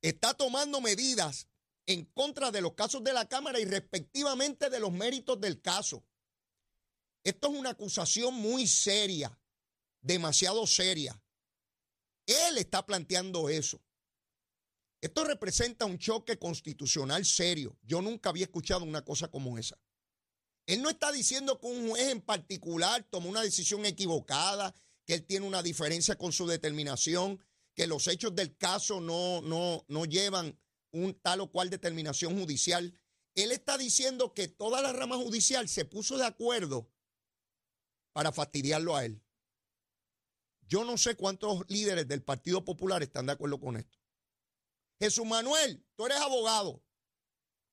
está 0.02 0.35
tomando 0.35 0.80
medidas 0.80 1.49
en 1.87 2.04
contra 2.06 2.50
de 2.50 2.60
los 2.60 2.75
casos 2.75 3.02
de 3.04 3.12
la 3.12 3.28
Cámara 3.28 3.60
y 3.60 3.64
respectivamente 3.64 4.69
de 4.69 4.80
los 4.80 4.93
méritos 4.93 5.41
del 5.41 5.62
caso. 5.62 6.04
Esto 7.28 7.52
es 7.52 7.58
una 7.58 7.71
acusación 7.71 8.32
muy 8.32 8.67
seria, 8.67 9.38
demasiado 10.00 10.67
seria. 10.67 11.23
Él 12.25 12.56
está 12.56 12.86
planteando 12.86 13.50
eso. 13.50 13.82
Esto 15.02 15.25
representa 15.25 15.84
un 15.84 15.99
choque 15.99 16.38
constitucional 16.38 17.26
serio. 17.26 17.76
Yo 17.82 18.00
nunca 18.00 18.30
había 18.30 18.45
escuchado 18.45 18.82
una 18.86 19.04
cosa 19.04 19.28
como 19.28 19.58
esa. 19.58 19.78
Él 20.64 20.80
no 20.80 20.88
está 20.88 21.12
diciendo 21.12 21.60
que 21.60 21.67
un 21.67 21.91
juez 21.91 22.08
en 22.08 22.23
particular 22.23 23.06
tomó 23.10 23.28
una 23.28 23.43
decisión 23.43 23.84
equivocada, 23.84 24.75
que 25.04 25.12
él 25.12 25.26
tiene 25.26 25.47
una 25.47 25.62
diferencia 25.62 26.17
con 26.17 26.32
su 26.32 26.47
determinación 26.47 27.45
que 27.75 27.86
los 27.86 28.08
hechos 28.08 28.34
del 28.34 28.56
caso 28.56 29.02
no, 29.02 29.43
no, 29.43 29.84
no 29.88 30.06
llevan 30.06 30.58
un 30.93 31.12
tal 31.12 31.43
o 31.43 31.52
cual 31.52 31.69
determinación 31.69 32.41
judicial. 32.41 32.99
Él 33.34 33.52
está 33.52 33.76
diciendo 33.76 34.32
que 34.32 34.49
toda 34.49 34.80
la 34.80 34.95
rama 34.95 35.17
judicial 35.17 35.69
se 35.69 35.84
puso 35.84 36.17
de 36.17 36.25
acuerdo 36.25 36.88
para 38.19 38.33
fastidiarlo 38.33 38.97
a 38.97 39.04
él. 39.04 39.23
Yo 40.67 40.83
no 40.83 40.99
sé 40.99 41.15
cuántos 41.15 41.65
líderes 41.69 42.09
del 42.09 42.25
Partido 42.25 42.65
Popular 42.65 43.00
están 43.00 43.26
de 43.26 43.33
acuerdo 43.35 43.61
con 43.61 43.76
esto. 43.76 43.97
Jesús 44.99 45.25
Manuel, 45.25 45.87
tú 45.95 46.07
eres 46.07 46.19
abogado. 46.19 46.83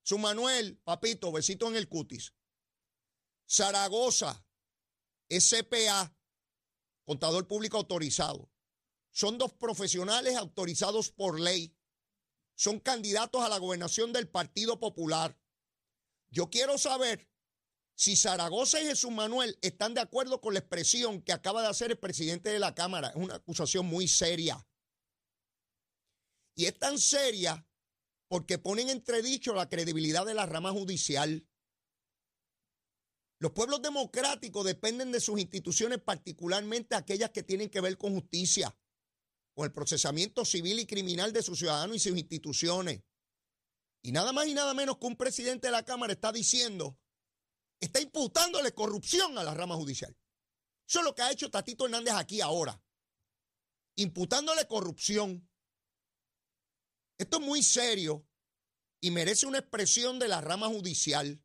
Jesús 0.04 0.20
Manuel, 0.20 0.78
papito, 0.84 1.32
besito 1.32 1.68
en 1.68 1.76
el 1.76 1.90
cutis. 1.90 2.36
Zaragoza, 3.50 4.46
SPA, 5.28 6.16
contador 7.06 7.48
público 7.48 7.78
autorizado. 7.78 8.52
Son 9.10 9.40
dos 9.40 9.52
profesionales 9.52 10.36
autorizados 10.36 11.10
por 11.10 11.40
ley. 11.40 11.76
Son 12.54 12.80
candidatos 12.80 13.42
a 13.42 13.50
la 13.50 13.58
gobernación 13.58 14.14
del 14.14 14.30
Partido 14.30 14.80
Popular. 14.80 15.36
Yo 16.30 16.52
quiero 16.52 16.78
saber 16.78 17.28
si 17.96 18.16
Zaragoza 18.16 18.82
y 18.82 18.86
Jesús 18.86 19.12
Manuel 19.12 19.58
están 19.62 19.94
de 19.94 20.02
acuerdo 20.02 20.42
con 20.42 20.54
la 20.54 20.60
expresión 20.60 21.22
que 21.22 21.32
acaba 21.32 21.62
de 21.62 21.70
hacer 21.70 21.92
el 21.92 21.98
presidente 21.98 22.50
de 22.50 22.60
la 22.60 22.76
Cámara. 22.76 23.10
Es 23.10 23.16
una 23.16 23.36
acusación 23.36 23.86
muy 23.86 24.08
seria. 24.08 24.68
Y 26.56 26.66
es 26.66 26.78
tan 26.78 27.00
seria 27.00 27.66
porque 28.28 28.58
ponen 28.58 28.90
entredicho 28.90 29.54
la 29.54 29.70
credibilidad 29.70 30.26
de 30.26 30.34
la 30.34 30.46
rama 30.46 30.72
judicial. 30.72 31.48
Los 33.40 33.52
pueblos 33.52 33.82
democráticos 33.82 34.66
dependen 34.66 35.12
de 35.12 35.20
sus 35.20 35.40
instituciones, 35.40 36.00
particularmente 36.00 36.96
aquellas 36.96 37.32
que 37.32 37.44
tienen 37.44 37.70
que 37.70 37.82
ver 37.82 37.98
con 37.98 38.14
justicia 38.14 38.78
con 39.56 39.66
el 39.66 39.72
procesamiento 39.72 40.44
civil 40.44 40.80
y 40.80 40.86
criminal 40.86 41.32
de 41.32 41.42
sus 41.42 41.60
ciudadanos 41.60 41.96
y 41.96 42.00
sus 42.00 42.18
instituciones. 42.18 43.02
Y 44.04 44.12
nada 44.12 44.34
más 44.34 44.48
y 44.48 44.54
nada 44.54 44.74
menos 44.74 44.98
que 44.98 45.08
un 45.08 45.16
presidente 45.16 45.68
de 45.68 45.72
la 45.72 45.86
Cámara 45.86 46.14
está 46.14 46.32
diciendo, 46.32 47.00
está 47.80 48.02
imputándole 48.02 48.74
corrupción 48.74 49.38
a 49.38 49.44
la 49.44 49.54
rama 49.54 49.76
judicial. 49.76 50.16
Eso 50.88 51.00
es 51.00 51.06
lo 51.06 51.16
que 51.16 51.22
ha 51.22 51.32
hecho 51.32 51.50
Tatito 51.50 51.86
Hernández 51.86 52.14
aquí 52.14 52.42
ahora, 52.42 52.82
imputándole 53.96 54.68
corrupción. 54.68 55.50
Esto 57.18 57.38
es 57.38 57.44
muy 57.44 57.64
serio 57.64 58.28
y 59.02 59.12
merece 59.12 59.46
una 59.46 59.60
expresión 59.60 60.20
de 60.20 60.28
la 60.28 60.42
rama 60.42 60.68
judicial. 60.68 61.42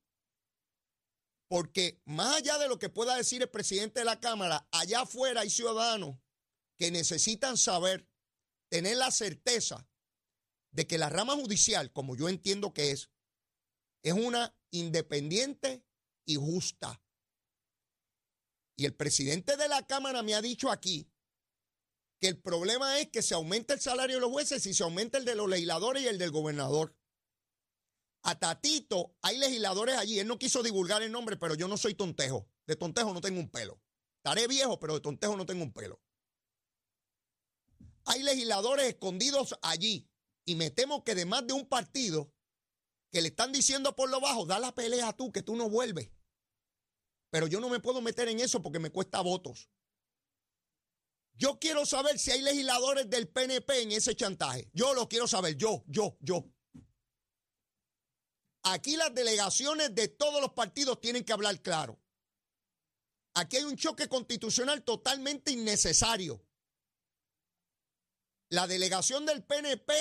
Porque 1.49 2.01
más 2.05 2.37
allá 2.37 2.59
de 2.59 2.69
lo 2.69 2.79
que 2.79 2.91
pueda 2.91 3.17
decir 3.17 3.43
el 3.43 3.51
presidente 3.51 4.01
de 4.01 4.05
la 4.05 4.21
Cámara, 4.21 4.69
allá 4.71 5.01
afuera 5.01 5.41
hay 5.41 5.51
ciudadanos 5.51 6.17
que 6.79 6.91
necesitan 6.91 7.57
saber, 7.57 8.09
tener 8.71 8.97
la 8.97 9.11
certeza 9.11 9.89
de 10.71 10.87
que 10.87 10.97
la 10.97 11.09
rama 11.09 11.35
judicial, 11.35 11.93
como 11.93 12.17
yo 12.17 12.29
entiendo 12.29 12.73
que 12.73 12.93
es, 12.93 13.11
es 14.03 14.13
una 14.13 14.57
independiente 14.71 15.85
y 16.31 16.37
justa. 16.37 17.03
Y 18.77 18.87
el 18.87 18.95
presidente 18.95 19.57
de 19.57 19.69
la 19.69 19.87
Cámara 19.87 20.23
me 20.23 20.35
ha 20.35 20.41
dicho 20.41 20.71
aquí 20.71 21.11
que 22.19 22.29
el 22.29 22.39
problema 22.39 22.99
es 22.99 23.09
que 23.09 23.23
se 23.23 23.35
aumenta 23.35 23.75
el 23.75 23.81
salario 23.81 24.17
de 24.17 24.21
los 24.21 24.31
jueces 24.31 24.65
y 24.67 24.75
se 24.75 24.83
aumenta 24.83 25.19
el 25.19 25.25
de 25.25 25.35
los 25.35 25.49
legisladores 25.49 26.03
y 26.03 26.07
el 26.07 26.19
del 26.19 26.31
gobernador. 26.31 26.97
A 28.23 28.39
Tatito 28.39 29.17
hay 29.23 29.39
legisladores 29.39 29.97
allí. 29.97 30.19
Él 30.19 30.29
no 30.29 30.39
quiso 30.39 30.63
divulgar 30.63 31.03
el 31.03 31.11
nombre, 31.11 31.37
pero 31.37 31.55
yo 31.55 31.67
no 31.69 31.77
soy 31.77 31.95
tontejo. 31.95 32.49
De 32.67 32.77
tontejo 32.77 33.13
no 33.13 33.21
tengo 33.21 33.41
un 33.41 33.51
pelo. 33.51 33.81
Estaré 34.19 34.47
viejo, 34.47 34.79
pero 34.79 34.95
de 34.95 35.01
tontejo 35.01 35.37
no 35.37 35.47
tengo 35.47 35.65
un 35.65 35.73
pelo. 35.73 36.01
Hay 38.05 38.23
legisladores 38.23 38.87
escondidos 38.87 39.59
allí 39.63 40.09
y 40.45 40.55
me 40.55 40.71
temo 40.71 41.05
que 41.05 41.15
de 41.15 41.25
más 41.25 41.47
de 41.47 41.55
un 41.55 41.67
partido 41.67 42.33
que 43.11 43.23
le 43.23 43.29
están 43.29 43.53
diciendo 43.53 43.97
por 43.97 44.11
lo 44.11 44.21
bajo, 44.21 44.47
da 44.47 44.59
la 44.59 44.75
pelea 44.75 45.13
tú, 45.13 45.33
que 45.33 45.43
tú 45.43 45.57
no 45.57 45.69
vuelves. 45.69 46.11
Pero 47.31 47.47
yo 47.47 47.61
no 47.61 47.69
me 47.69 47.81
puedo 47.81 48.01
meter 48.01 48.29
en 48.29 48.41
eso 48.41 48.63
porque 48.63 48.79
me 48.79 48.91
cuesta 48.91 49.21
votos. 49.21 49.71
Yo 51.35 51.59
quiero 51.59 51.87
saber 51.87 52.19
si 52.19 52.33
hay 52.33 52.43
legisladores 52.43 53.09
del 53.09 53.29
PNP 53.29 53.83
en 53.83 53.93
ese 53.93 54.15
chantaje. 54.15 54.69
Yo 54.75 54.93
lo 54.93 55.09
quiero 55.09 55.27
saber, 55.27 55.57
yo, 55.57 55.85
yo, 55.87 56.19
yo. 56.21 56.53
Aquí 58.63 58.97
las 58.97 59.15
delegaciones 59.15 59.95
de 59.95 60.09
todos 60.09 60.41
los 60.43 60.53
partidos 60.53 61.01
tienen 61.01 61.25
que 61.25 61.33
hablar 61.33 61.63
claro. 61.63 61.99
Aquí 63.35 63.57
hay 63.57 63.65
un 63.65 63.77
choque 63.77 64.09
constitucional 64.09 64.85
totalmente 64.85 65.53
innecesario. 65.53 66.45
La 68.51 68.67
delegación 68.67 69.25
del 69.25 69.45
PNP 69.45 69.93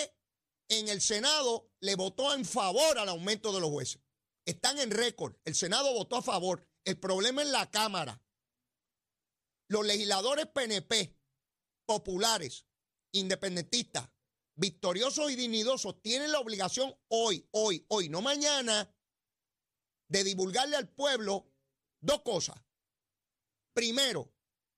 en 0.69 0.89
el 0.89 0.99
Senado 0.99 1.71
le 1.79 1.95
votó 1.95 2.33
en 2.33 2.43
favor 2.43 2.97
al 2.97 3.09
aumento 3.09 3.53
de 3.53 3.61
los 3.61 3.69
jueces. 3.69 4.01
Están 4.45 4.79
en 4.79 4.91
récord. 4.91 5.35
El 5.45 5.55
Senado 5.55 5.93
votó 5.93 6.17
a 6.17 6.21
favor. 6.21 6.68
El 6.85 6.99
problema 6.99 7.41
es 7.41 7.49
la 7.49 7.69
Cámara. 7.69 8.21
Los 9.67 9.85
legisladores 9.85 10.47
PNP, 10.47 11.15
populares, 11.85 12.65
independentistas, 13.11 14.09
victoriosos 14.55 15.31
y 15.31 15.35
dignidosos, 15.35 16.01
tienen 16.01 16.31
la 16.31 16.39
obligación 16.39 16.95
hoy, 17.07 17.47
hoy, 17.51 17.85
hoy, 17.89 18.09
no 18.09 18.21
mañana, 18.21 18.93
de 20.07 20.23
divulgarle 20.23 20.75
al 20.75 20.89
pueblo 20.89 21.51
dos 22.01 22.21
cosas. 22.23 22.59
Primero, 23.73 24.33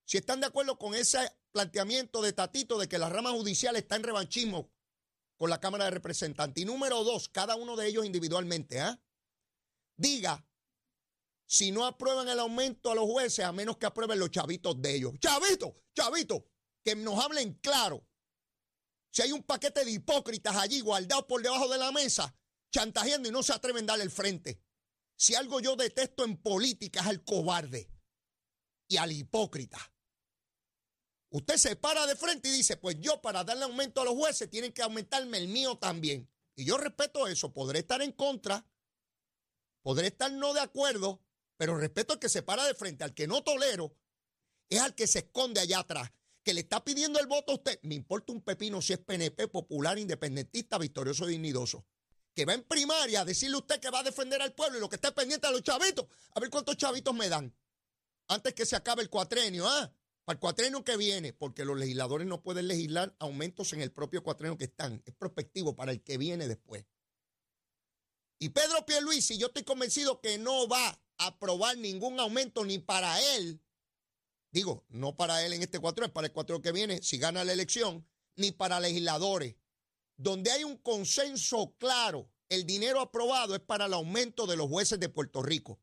si 0.05 0.17
están 0.17 0.41
de 0.41 0.47
acuerdo 0.47 0.77
con 0.77 0.93
ese 0.93 1.19
planteamiento 1.51 2.21
de 2.21 2.33
Tatito 2.33 2.77
de 2.77 2.87
que 2.87 2.97
la 2.97 3.09
rama 3.09 3.31
judicial 3.31 3.75
está 3.75 3.95
en 3.95 4.03
revanchismo 4.03 4.71
con 5.37 5.49
la 5.49 5.59
Cámara 5.59 5.85
de 5.85 5.91
Representantes. 5.91 6.61
Y 6.61 6.65
número 6.65 7.03
dos, 7.03 7.29
cada 7.29 7.55
uno 7.55 7.75
de 7.75 7.87
ellos 7.87 8.05
individualmente, 8.05 8.79
¿ah? 8.79 9.01
Diga 9.97 10.45
si 11.51 11.69
no 11.69 11.85
aprueban 11.85 12.29
el 12.29 12.39
aumento 12.39 12.91
a 12.91 12.95
los 12.95 13.03
jueces, 13.03 13.43
a 13.43 13.51
menos 13.51 13.75
que 13.75 13.85
aprueben 13.85 14.17
los 14.17 14.31
chavitos 14.31 14.81
de 14.81 14.95
ellos. 14.95 15.11
Chavitos, 15.19 15.73
chavitos, 15.93 16.43
que 16.81 16.95
nos 16.95 17.21
hablen 17.21 17.55
claro. 17.55 18.07
Si 19.11 19.21
hay 19.21 19.33
un 19.33 19.43
paquete 19.43 19.83
de 19.83 19.91
hipócritas 19.91 20.55
allí 20.55 20.79
guardados 20.79 21.25
por 21.25 21.41
debajo 21.41 21.67
de 21.67 21.77
la 21.77 21.91
mesa, 21.91 22.33
chantajeando 22.71 23.27
y 23.27 23.33
no 23.33 23.43
se 23.43 23.51
atreven 23.51 23.83
a 23.83 23.87
darle 23.87 24.05
el 24.05 24.11
frente. 24.11 24.63
Si 25.17 25.35
algo 25.35 25.59
yo 25.59 25.75
detesto 25.75 26.23
en 26.23 26.41
política 26.41 27.01
es 27.01 27.07
al 27.07 27.21
cobarde 27.25 27.91
y 28.87 28.95
al 28.95 29.11
hipócrita. 29.11 29.77
Usted 31.31 31.57
se 31.57 31.75
para 31.75 32.07
de 32.07 32.15
frente 32.15 32.47
y 32.47 32.53
dice, 32.53 32.77
pues 32.77 32.95
yo 33.01 33.21
para 33.21 33.43
darle 33.43 33.65
aumento 33.65 33.99
a 33.99 34.05
los 34.05 34.13
jueces 34.13 34.49
tienen 34.49 34.71
que 34.71 34.83
aumentarme 34.83 35.37
el 35.37 35.49
mío 35.49 35.77
también. 35.77 36.31
Y 36.55 36.63
yo 36.63 36.77
respeto 36.77 37.27
eso, 37.27 37.51
podré 37.51 37.79
estar 37.79 38.01
en 38.01 38.13
contra, 38.13 38.65
podré 39.81 40.07
estar 40.07 40.31
no 40.31 40.53
de 40.53 40.61
acuerdo, 40.61 41.21
pero 41.61 41.77
respeto 41.77 42.13
al 42.13 42.19
que 42.19 42.27
se 42.27 42.41
para 42.41 42.65
de 42.65 42.73
frente, 42.73 43.03
al 43.03 43.13
que 43.13 43.27
no 43.27 43.43
tolero, 43.43 43.95
es 44.67 44.79
al 44.79 44.95
que 44.95 45.05
se 45.05 45.19
esconde 45.19 45.59
allá 45.59 45.77
atrás, 45.77 46.11
que 46.43 46.55
le 46.55 46.61
está 46.61 46.83
pidiendo 46.83 47.19
el 47.19 47.27
voto 47.27 47.51
a 47.51 47.55
usted. 47.57 47.79
Me 47.83 47.93
importa 47.93 48.33
un 48.33 48.41
pepino 48.41 48.81
si 48.81 48.93
es 48.93 48.97
PNP, 48.97 49.47
popular, 49.47 49.99
independentista, 49.99 50.79
victorioso 50.79 51.27
dignidoso. 51.27 51.85
Que 52.33 52.45
va 52.45 52.55
en 52.55 52.63
primaria 52.63 53.21
a 53.21 53.25
decirle 53.25 53.57
usted 53.57 53.79
que 53.79 53.91
va 53.91 53.99
a 53.99 54.03
defender 54.03 54.41
al 54.41 54.55
pueblo 54.55 54.79
y 54.79 54.81
lo 54.81 54.89
que 54.89 54.95
está 54.95 55.13
pendiente 55.13 55.45
a 55.45 55.51
los 55.51 55.61
chavitos. 55.61 56.07
A 56.33 56.39
ver 56.39 56.49
cuántos 56.49 56.77
chavitos 56.77 57.13
me 57.13 57.29
dan 57.29 57.55
antes 58.27 58.55
que 58.55 58.65
se 58.65 58.75
acabe 58.75 59.03
el 59.03 59.11
cuatrenio, 59.11 59.67
¿ah? 59.67 59.93
Para 60.25 60.37
el 60.37 60.39
cuatrenio 60.39 60.83
que 60.83 60.97
viene, 60.97 61.31
porque 61.31 61.63
los 61.63 61.77
legisladores 61.77 62.25
no 62.25 62.41
pueden 62.41 62.69
legislar 62.69 63.15
aumentos 63.19 63.71
en 63.73 63.81
el 63.81 63.91
propio 63.91 64.23
cuatrenio 64.23 64.57
que 64.57 64.65
están. 64.65 65.03
Es 65.05 65.13
prospectivo 65.13 65.75
para 65.75 65.91
el 65.91 66.01
que 66.01 66.17
viene 66.17 66.47
después. 66.47 66.87
Y 68.39 68.49
Pedro 68.49 68.83
Pierluisi, 68.83 69.37
yo 69.37 69.45
estoy 69.45 69.63
convencido 69.63 70.21
que 70.21 70.39
no 70.39 70.67
va 70.67 70.99
aprobar 71.27 71.77
ningún 71.77 72.19
aumento 72.19 72.63
ni 72.65 72.79
para 72.79 73.19
él, 73.35 73.61
digo, 74.51 74.85
no 74.89 75.15
para 75.15 75.45
él 75.45 75.53
en 75.53 75.61
este 75.61 75.79
cuatrenio, 75.79 76.13
para 76.13 76.27
el 76.27 76.33
cuatrenio 76.33 76.61
que 76.61 76.71
viene, 76.71 77.01
si 77.01 77.17
gana 77.17 77.43
la 77.43 77.53
elección, 77.53 78.07
ni 78.35 78.51
para 78.51 78.79
legisladores. 78.79 79.55
Donde 80.17 80.51
hay 80.51 80.63
un 80.63 80.77
consenso 80.77 81.75
claro, 81.77 82.31
el 82.49 82.65
dinero 82.65 82.99
aprobado 82.99 83.55
es 83.55 83.61
para 83.61 83.85
el 83.85 83.93
aumento 83.93 84.45
de 84.45 84.57
los 84.57 84.67
jueces 84.67 84.99
de 84.99 85.09
Puerto 85.09 85.41
Rico, 85.41 85.79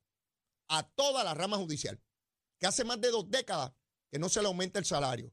a 0.68 0.82
toda 0.82 1.24
la 1.24 1.34
rama 1.34 1.56
judicial, 1.56 2.00
que 2.58 2.66
hace 2.66 2.84
más 2.84 3.00
de 3.00 3.10
dos 3.10 3.30
décadas 3.30 3.72
que 4.10 4.18
no 4.18 4.28
se 4.28 4.40
le 4.40 4.48
aumente 4.48 4.78
el 4.78 4.84
salario, 4.84 5.32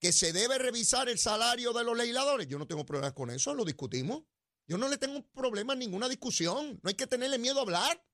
que 0.00 0.12
se 0.12 0.32
debe 0.32 0.58
revisar 0.58 1.08
el 1.08 1.18
salario 1.18 1.72
de 1.72 1.84
los 1.84 1.96
legisladores. 1.96 2.48
Yo 2.48 2.58
no 2.58 2.66
tengo 2.66 2.84
problemas 2.84 3.14
con 3.14 3.30
eso, 3.30 3.54
lo 3.54 3.64
discutimos. 3.64 4.24
Yo 4.66 4.78
no 4.78 4.88
le 4.88 4.98
tengo 4.98 5.22
problema 5.30 5.74
a 5.74 5.76
ninguna 5.76 6.08
discusión. 6.08 6.80
No 6.82 6.88
hay 6.88 6.94
que 6.94 7.06
tenerle 7.06 7.38
miedo 7.38 7.58
a 7.58 7.62
hablar, 7.62 8.04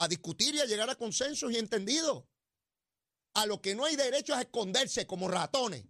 a 0.00 0.08
discutir 0.08 0.54
y 0.54 0.60
a 0.60 0.64
llegar 0.64 0.88
a 0.88 0.96
consensos 0.96 1.52
y 1.52 1.58
entendidos. 1.58 2.24
A 3.34 3.46
lo 3.46 3.60
que 3.60 3.74
no 3.74 3.84
hay 3.84 3.96
derecho 3.96 4.34
es 4.34 4.40
esconderse 4.40 5.06
como 5.06 5.28
ratones. 5.28 5.84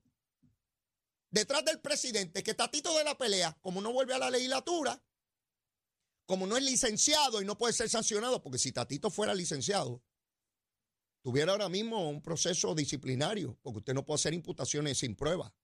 Detrás 1.31 1.65
del 1.65 1.81
presidente, 1.81 2.43
que 2.43 2.55
Tatito 2.55 2.93
de 2.99 3.05
la 3.05 3.17
pelea, 3.17 3.57
como 3.63 3.81
no 3.81 3.93
vuelve 3.93 4.15
a 4.15 4.19
la 4.19 4.29
legislatura, 4.29 5.01
como 6.27 6.47
no 6.47 6.57
es 6.57 6.65
licenciado 6.65 7.41
y 7.41 7.45
no 7.45 7.57
puede 7.57 7.73
ser 7.73 7.89
sancionado, 7.89 8.43
porque 8.43 8.59
si 8.59 8.73
Tatito 8.73 9.11
fuera 9.11 9.33
licenciado, 9.33 10.03
tuviera 11.23 11.53
ahora 11.53 11.69
mismo 11.69 12.09
un 12.09 12.21
proceso 12.21 12.75
disciplinario, 12.75 13.59
porque 13.63 13.79
usted 13.79 13.95
no 13.95 14.05
puede 14.05 14.17
hacer 14.17 14.35
imputaciones 14.35 14.99
sin 14.99 15.15
prueba. 15.15 15.55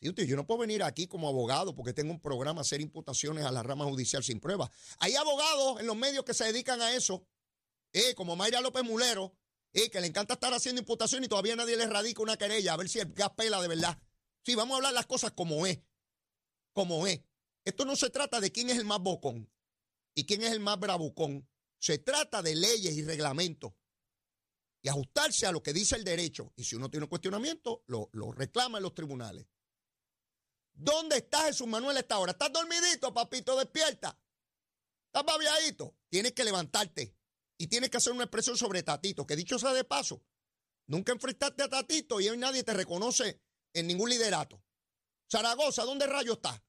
¿Sí, 0.00 0.08
usted, 0.08 0.24
yo 0.24 0.36
no 0.36 0.46
puedo 0.46 0.60
venir 0.60 0.82
aquí 0.82 1.06
como 1.06 1.28
abogado 1.28 1.74
porque 1.74 1.92
tengo 1.92 2.10
un 2.10 2.20
programa 2.20 2.62
hacer 2.62 2.80
imputaciones 2.80 3.44
a 3.44 3.52
la 3.52 3.62
rama 3.62 3.84
judicial 3.84 4.24
sin 4.24 4.40
prueba. 4.40 4.70
Hay 4.98 5.14
abogados 5.14 5.80
en 5.80 5.86
los 5.86 5.96
medios 5.96 6.24
que 6.24 6.34
se 6.34 6.44
dedican 6.44 6.80
a 6.80 6.94
eso, 6.94 7.26
eh, 7.94 8.14
como 8.14 8.34
Mayra 8.36 8.60
López 8.60 8.82
Mulero, 8.82 9.34
eh, 9.72 9.88
que 9.88 10.00
le 10.00 10.08
encanta 10.08 10.34
estar 10.34 10.52
haciendo 10.52 10.80
imputaciones 10.80 11.26
y 11.26 11.28
todavía 11.28 11.56
nadie 11.56 11.76
le 11.76 11.86
radica 11.86 12.22
una 12.22 12.36
querella 12.36 12.74
a 12.74 12.76
ver 12.76 12.88
si 12.88 12.98
el 12.98 13.12
gas 13.14 13.30
pela 13.30 13.62
de 13.62 13.68
verdad. 13.68 13.98
Sí, 14.42 14.56
vamos 14.56 14.74
a 14.74 14.76
hablar 14.76 14.92
las 14.92 15.06
cosas 15.06 15.30
como 15.32 15.64
es, 15.64 15.78
como 16.72 17.06
es. 17.06 17.22
Esto 17.64 17.84
no 17.84 17.96
se 17.96 18.10
trata 18.10 18.40
de 18.40 18.52
quién 18.52 18.68
es 18.68 18.78
el 18.78 18.84
más 18.84 18.98
bocón 18.98 19.48
y 20.12 20.26
quién 20.26 20.42
es 20.42 20.52
el 20.52 20.60
más 20.60 20.78
bravucón. 20.78 21.48
Se 21.78 21.98
trata 21.98 22.42
de 22.42 22.56
leyes 22.56 22.94
y 22.94 23.04
reglamentos 23.04 23.72
y 24.82 24.88
ajustarse 24.88 25.46
a 25.46 25.52
lo 25.52 25.62
que 25.62 25.72
dice 25.72 25.94
el 25.94 26.04
derecho. 26.04 26.52
Y 26.56 26.64
si 26.64 26.74
uno 26.74 26.90
tiene 26.90 27.04
un 27.04 27.10
cuestionamiento, 27.10 27.84
lo, 27.86 28.10
reclama 28.32 28.78
en 28.78 28.82
los 28.82 28.94
tribunales. 28.94 29.46
¿Dónde 30.72 31.18
está 31.18 31.44
Jesús 31.44 31.68
Manuel 31.68 31.96
a 31.96 32.00
esta 32.00 32.18
hora? 32.18 32.32
¿Estás 32.32 32.52
dormidito, 32.52 33.14
papito? 33.14 33.56
Despierta. 33.56 34.18
¿Estás 35.06 35.24
babiadito? 35.24 35.94
Tienes 36.08 36.32
que 36.32 36.42
levantarte 36.42 37.13
y 37.58 37.68
tienes 37.68 37.90
que 37.90 37.98
hacer 37.98 38.12
una 38.12 38.24
expresión 38.24 38.56
sobre 38.56 38.82
Tatito, 38.82 39.26
que 39.26 39.36
dicho 39.36 39.58
sea 39.58 39.72
de 39.72 39.84
paso, 39.84 40.22
nunca 40.86 41.12
enfrentaste 41.12 41.62
a 41.62 41.68
Tatito 41.68 42.20
y 42.20 42.28
hoy 42.28 42.36
nadie 42.36 42.62
te 42.62 42.74
reconoce 42.74 43.40
en 43.72 43.86
ningún 43.86 44.10
liderato. 44.10 44.62
Zaragoza, 45.30 45.84
¿dónde 45.84 46.06
rayo 46.06 46.34
está? 46.34 46.62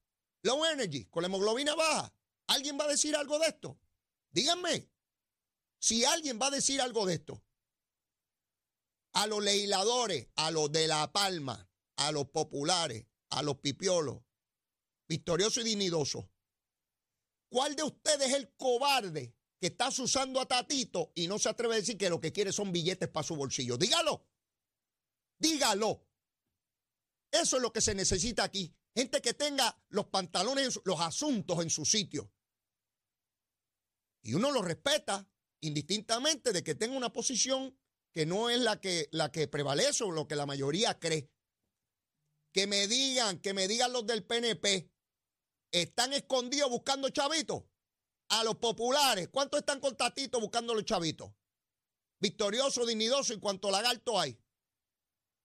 Low 0.44 0.66
Energy, 0.66 1.06
con 1.06 1.22
la 1.22 1.28
hemoglobina 1.28 1.76
baja. 1.76 2.14
¿Alguien 2.48 2.78
va 2.80 2.86
a 2.86 2.90
decir 2.90 3.16
algo 3.16 3.40
de 3.40 3.48
esto? 3.48 3.80
Díganme. 4.32 4.90
Si 5.80 6.06
alguien 6.06 6.40
va 6.42 6.48
a 6.48 6.52
decir 6.52 6.82
algo 6.82 7.06
de 7.06 7.16
esto, 7.16 7.44
a 9.14 9.28
los 9.28 9.44
legisladores, 9.44 10.28
a 10.36 10.52
los 10.52 10.72
de 10.72 10.88
La 10.88 11.12
Palma, 11.12 11.70
a 11.96 12.12
los 12.12 12.30
populares, 12.30 13.06
a 13.30 13.42
los 13.42 13.58
pipiolos, 13.60 14.22
victoriosos 15.08 15.64
y 15.64 15.70
dignidosos. 15.70 16.26
¿Cuál 17.50 17.76
de 17.76 17.84
ustedes 17.84 18.30
es 18.30 18.34
el 18.34 18.54
cobarde 18.56 19.35
que 19.60 19.68
está 19.68 19.90
usando 19.90 20.40
a 20.40 20.48
Tatito 20.48 21.12
y 21.16 21.28
no 21.28 21.40
se 21.40 21.50
atreve 21.50 21.76
a 21.76 21.78
decir 21.78 21.98
que 21.98 22.10
lo 22.10 22.20
que 22.20 22.32
quiere 22.32 22.52
son 22.52 22.72
billetes 22.72 23.10
para 23.10 23.26
su 23.26 23.36
bolsillo? 23.36 23.78
Dígalo. 23.78 24.28
Dígalo. 25.40 26.06
Eso 27.32 27.58
es 27.58 27.62
lo 27.62 27.72
que 27.74 27.82
se 27.82 27.96
necesita 27.96 28.44
aquí. 28.44 28.74
Gente 28.96 29.22
que 29.22 29.34
tenga 29.34 29.78
los 29.90 30.08
pantalones, 30.08 30.80
los 30.86 31.02
asuntos 31.02 31.62
en 31.62 31.70
su 31.70 31.86
sitio. 31.86 32.32
Y 34.22 34.34
uno 34.34 34.52
lo 34.52 34.62
respeta 34.62 35.30
indistintamente 35.62 36.54
de 36.54 36.64
que 36.64 36.76
tenga 36.76 36.96
una 36.96 37.12
posición 37.12 37.78
que 38.14 38.26
no 38.26 38.50
es 38.50 38.60
la 38.60 38.80
que, 38.80 39.10
la 39.12 39.32
que 39.32 39.48
prevalece 39.48 40.04
o 40.04 40.12
lo 40.12 40.28
que 40.28 40.36
la 40.36 40.46
mayoría 40.46 40.98
cree. 41.00 41.30
Que 42.54 42.68
me 42.68 42.88
digan, 42.88 43.40
que 43.40 43.54
me 43.54 43.68
digan 43.68 43.92
los 43.92 44.06
del 44.08 44.26
PNP, 44.26 44.90
están 45.72 46.14
escondidos 46.14 46.70
buscando 46.70 47.10
chavitos. 47.10 47.64
A 48.30 48.44
los 48.44 48.56
populares, 48.56 49.30
¿cuántos 49.32 49.60
están 49.60 49.80
con 49.80 49.96
Tatito 49.96 50.40
buscando 50.40 50.74
los 50.74 50.84
chavitos? 50.84 51.32
Victorioso, 52.20 52.86
dignidoso 52.86 53.34
y 53.34 53.40
cuánto 53.40 53.70
lagarto 53.70 54.20
hay. 54.20 54.38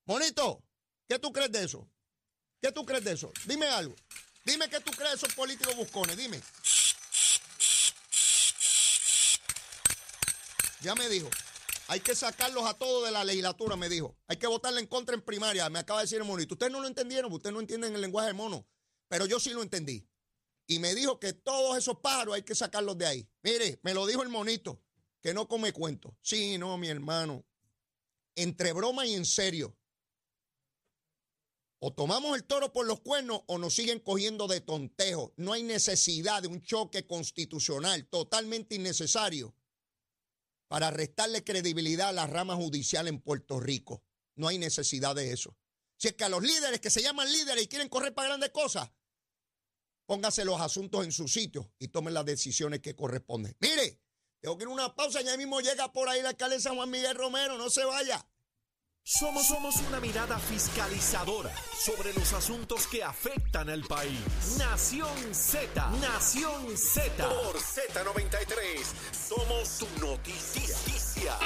Monito, 0.06 0.64
¿qué 1.08 1.18
tú 1.18 1.32
crees 1.32 1.52
de 1.52 1.64
eso? 1.64 1.88
¿Qué 2.60 2.72
tú 2.72 2.84
crees 2.84 3.04
de 3.04 3.12
eso? 3.12 3.32
Dime 3.46 3.66
algo. 3.66 3.94
Dime 4.44 4.68
qué 4.68 4.80
tú 4.80 4.90
crees 4.92 5.10
de 5.10 5.16
esos 5.16 5.34
políticos 5.34 5.76
buscones, 5.76 6.16
dime. 6.16 6.40
Ya 10.82 10.94
me 10.94 11.08
dijo. 11.08 11.28
Hay 11.88 12.00
que 12.00 12.14
sacarlos 12.14 12.66
a 12.66 12.74
todos 12.74 13.04
de 13.04 13.10
la 13.10 13.24
legislatura, 13.24 13.76
me 13.76 13.88
dijo. 13.88 14.16
Hay 14.28 14.36
que 14.36 14.46
votarle 14.46 14.80
en 14.80 14.86
contra 14.86 15.14
en 15.14 15.22
primaria, 15.22 15.68
me 15.68 15.80
acaba 15.80 16.00
de 16.00 16.04
decir 16.04 16.18
el 16.18 16.24
monito. 16.24 16.54
Ustedes 16.54 16.72
no 16.72 16.80
lo 16.80 16.86
entendieron, 16.86 17.32
ustedes 17.32 17.52
no 17.52 17.60
entienden 17.60 17.94
el 17.94 18.00
lenguaje 18.00 18.28
de 18.28 18.34
mono, 18.34 18.66
pero 19.08 19.26
yo 19.26 19.40
sí 19.40 19.50
lo 19.50 19.62
entendí. 19.62 20.08
Y 20.70 20.78
me 20.78 20.94
dijo 20.94 21.18
que 21.18 21.33
todos 21.33 21.76
esos 21.76 21.98
pájaros 21.98 22.37
hay 22.37 22.44
que 22.44 22.54
sacarlos 22.54 22.96
de 22.96 23.04
ahí. 23.04 23.28
Mire, 23.42 23.80
me 23.83 23.92
lo 23.92 24.06
dijo 24.06 24.22
el 24.22 24.28
monito, 24.28 24.80
que 25.20 25.35
no 25.35 25.48
come 25.48 25.72
cuento. 25.72 26.16
Sí, 26.22 26.59
no, 26.59 26.78
mi 26.78 26.87
hermano. 26.87 27.44
Entre 28.37 28.72
broma 28.72 29.04
y 29.04 29.14
en 29.14 29.24
serio. 29.24 29.76
O 31.80 31.92
tomamos 31.92 32.37
el 32.37 32.44
toro 32.44 32.72
por 32.72 32.87
los 32.87 33.00
cuernos 33.00 33.42
o 33.48 33.59
nos 33.59 33.74
siguen 33.74 33.98
cogiendo 33.98 34.46
de 34.46 34.61
tontejo. 34.61 35.35
No 35.37 35.54
hay 35.54 35.64
necesidad 35.64 36.40
de 36.40 36.46
un 36.46 36.62
choque 36.62 37.04
constitucional 37.04 38.06
totalmente 38.06 38.76
innecesario 38.76 39.56
para 40.68 40.92
restarle 40.92 41.42
credibilidad 41.42 42.11
a 42.11 42.12
la 42.12 42.28
rama 42.28 42.54
judicial 42.54 43.09
en 43.09 43.20
Puerto 43.20 43.59
Rico. 43.59 44.04
No 44.37 44.46
hay 44.46 44.59
necesidad 44.59 45.16
de 45.16 45.33
eso. 45.33 45.56
Si 45.96 46.06
es 46.06 46.14
que 46.14 46.22
a 46.22 46.28
los 46.28 46.44
líderes 46.44 46.78
que 46.78 46.90
se 46.90 47.02
llaman 47.02 47.33
líderes 47.33 47.64
y 47.64 47.66
quieren 47.66 47.88
correr 47.88 48.14
para 48.14 48.28
grandes 48.28 48.50
cosas, 48.50 48.88
póngase 50.10 50.44
los 50.44 50.60
asuntos 50.60 51.04
en 51.04 51.12
su 51.12 51.28
sitio 51.28 51.70
y 51.78 51.86
tomen 51.86 52.12
las 52.12 52.24
decisiones 52.24 52.80
que 52.80 52.96
corresponden. 52.96 53.56
Mire, 53.60 54.00
tengo 54.40 54.58
que 54.58 54.64
ir 54.64 54.68
a 54.68 54.72
una 54.72 54.96
pausa, 54.96 55.20
ya 55.20 55.36
mismo 55.36 55.60
llega 55.60 55.92
por 55.92 56.08
ahí 56.08 56.20
la 56.20 56.30
alcaldesa 56.30 56.74
Juan 56.74 56.90
Miguel 56.90 57.14
Romero, 57.14 57.56
no 57.56 57.70
se 57.70 57.84
vaya. 57.84 58.26
Somos, 59.04 59.46
somos 59.46 59.76
una 59.76 60.00
mirada 60.00 60.36
fiscalizadora 60.40 61.54
sobre 61.84 62.12
los 62.12 62.32
asuntos 62.32 62.88
que 62.88 63.04
afectan 63.04 63.70
al 63.70 63.84
país. 63.84 64.18
Nación 64.58 65.32
Z, 65.32 65.90
Nación 66.00 66.76
Z. 66.76 67.28
Por 67.28 67.56
Z93, 67.60 68.82
somos 69.12 69.78
tu 69.78 69.86
noticia. 70.00 71.38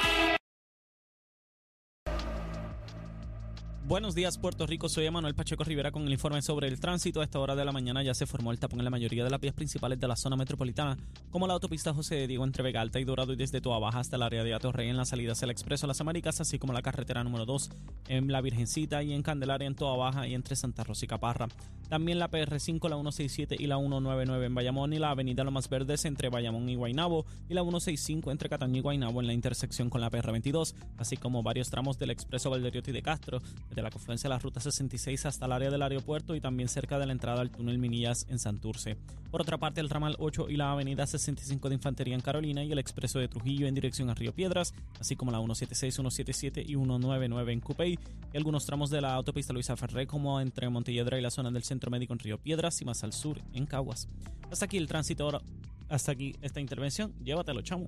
Buenos 3.87 4.15
días, 4.15 4.39
Puerto 4.39 4.65
Rico. 4.65 4.89
Soy 4.89 5.05
Emanuel 5.05 5.35
Pacheco 5.35 5.63
Rivera 5.63 5.91
con 5.91 6.07
el 6.07 6.11
informe 6.11 6.41
sobre 6.41 6.67
el 6.67 6.79
tránsito. 6.79 7.21
A 7.21 7.23
esta 7.23 7.39
hora 7.39 7.55
de 7.55 7.63
la 7.63 7.71
mañana 7.71 8.01
ya 8.01 8.15
se 8.15 8.25
formó 8.25 8.51
el 8.51 8.57
tapón 8.57 8.79
en 8.79 8.85
la 8.85 8.89
mayoría 8.89 9.23
de 9.23 9.29
las 9.29 9.39
vías 9.39 9.53
principales 9.53 9.99
de 9.99 10.07
la 10.07 10.15
zona 10.15 10.35
metropolitana, 10.35 10.97
como 11.29 11.45
la 11.45 11.53
autopista 11.53 11.93
José 11.93 12.15
de 12.15 12.25
Diego 12.25 12.45
entre 12.45 12.63
Vega 12.63 12.81
Alta 12.81 12.99
y 12.99 13.03
Dorado 13.03 13.33
y 13.33 13.35
desde 13.35 13.61
Toa 13.61 13.77
Baja 13.77 13.99
hasta 13.99 14.15
el 14.15 14.23
área 14.23 14.43
de 14.43 14.55
Atorrey 14.55 14.89
en 14.89 14.97
la 14.97 15.05
salida 15.05 15.33
hacia 15.33 15.45
el 15.45 15.51
Expreso 15.51 15.85
Las 15.85 16.01
Américas, 16.01 16.41
así 16.41 16.57
como 16.57 16.73
la 16.73 16.81
carretera 16.81 17.23
número 17.23 17.45
2 17.45 17.69
en 18.07 18.31
La 18.31 18.41
Virgencita 18.41 19.03
y 19.03 19.13
en 19.13 19.21
Candelaria 19.21 19.67
en 19.67 19.75
Toa 19.75 19.95
Baja 19.95 20.27
y 20.27 20.33
entre 20.33 20.55
Santa 20.55 20.83
Rosa 20.83 21.05
y 21.05 21.07
Caparra. 21.07 21.47
También 21.87 22.17
la 22.17 22.31
PR5, 22.31 22.89
la 22.89 22.95
167 22.95 23.55
y 23.59 23.67
la 23.67 23.77
199 23.77 24.47
en 24.47 24.55
Bayamón 24.55 24.93
y 24.93 24.97
la 24.97 25.11
avenida 25.11 25.43
Lomas 25.43 25.69
Verdes 25.69 26.05
entre 26.05 26.29
Bayamón 26.29 26.67
y 26.67 26.75
Guaynabo 26.75 27.27
y 27.47 27.53
la 27.53 27.61
165 27.61 28.31
entre 28.31 28.49
Cataño 28.49 28.79
y 28.79 28.81
Guaynabo 28.81 29.21
en 29.21 29.27
la 29.27 29.33
intersección 29.33 29.91
con 29.91 30.01
la 30.01 30.09
PR22, 30.09 30.73
así 30.97 31.17
como 31.17 31.43
varios 31.43 31.69
tramos 31.69 31.99
del 31.99 32.09
Expreso 32.09 32.49
Valderiotti 32.49 32.91
de 32.91 33.03
Castro, 33.03 33.39
desde 33.75 33.83
la 33.83 33.91
confluencia 33.91 34.29
de 34.29 34.33
la 34.33 34.39
Ruta 34.39 34.61
66 34.61 35.25
hasta 35.25 35.45
el 35.45 35.51
área 35.51 35.69
del 35.69 35.81
aeropuerto 35.81 36.33
y 36.33 36.39
también 36.39 36.69
cerca 36.69 36.97
de 36.97 37.05
la 37.05 37.11
entrada 37.11 37.41
al 37.41 37.51
túnel 37.51 37.77
Minillas 37.77 38.25
en 38.29 38.39
Santurce. 38.39 38.95
Por 39.29 39.41
otra 39.41 39.57
parte, 39.57 39.81
el 39.81 39.89
ramal 39.89 40.15
8 40.17 40.47
y 40.49 40.55
la 40.55 40.71
avenida 40.71 41.05
65 41.05 41.67
de 41.67 41.75
Infantería 41.75 42.15
en 42.15 42.21
Carolina 42.21 42.63
y 42.63 42.71
el 42.71 42.79
Expreso 42.79 43.19
de 43.19 43.27
Trujillo 43.27 43.67
en 43.67 43.75
dirección 43.75 44.09
a 44.09 44.13
Río 44.13 44.33
Piedras, 44.33 44.73
así 44.97 45.17
como 45.17 45.31
la 45.31 45.39
176, 45.39 45.93
177 45.93 46.61
y 46.61 46.75
199 46.75 47.51
en 47.51 47.59
Cupey 47.59 47.99
y 48.33 48.37
algunos 48.37 48.65
tramos 48.65 48.89
de 48.89 49.01
la 49.01 49.13
autopista 49.13 49.51
Luisa 49.51 49.75
Ferré 49.75 50.07
como 50.07 50.39
entre 50.39 50.69
Montelledra 50.69 51.19
y 51.19 51.21
la 51.21 51.31
zona 51.31 51.51
del 51.51 51.63
Centro 51.63 51.91
Médico 51.91 52.13
en 52.13 52.19
Río 52.19 52.37
Piedras 52.37 52.81
y 52.81 52.85
más 52.85 53.03
al 53.03 53.11
sur 53.11 53.41
en 53.53 53.65
Caguas. 53.65 54.07
Hasta 54.49 54.65
aquí 54.65 54.77
el 54.77 54.87
tránsito 54.87 55.25
ahora. 55.25 55.41
Hasta 55.89 56.13
aquí 56.13 56.33
esta 56.41 56.61
intervención. 56.61 57.13
Llévatelo, 57.23 57.61
chamo. 57.61 57.87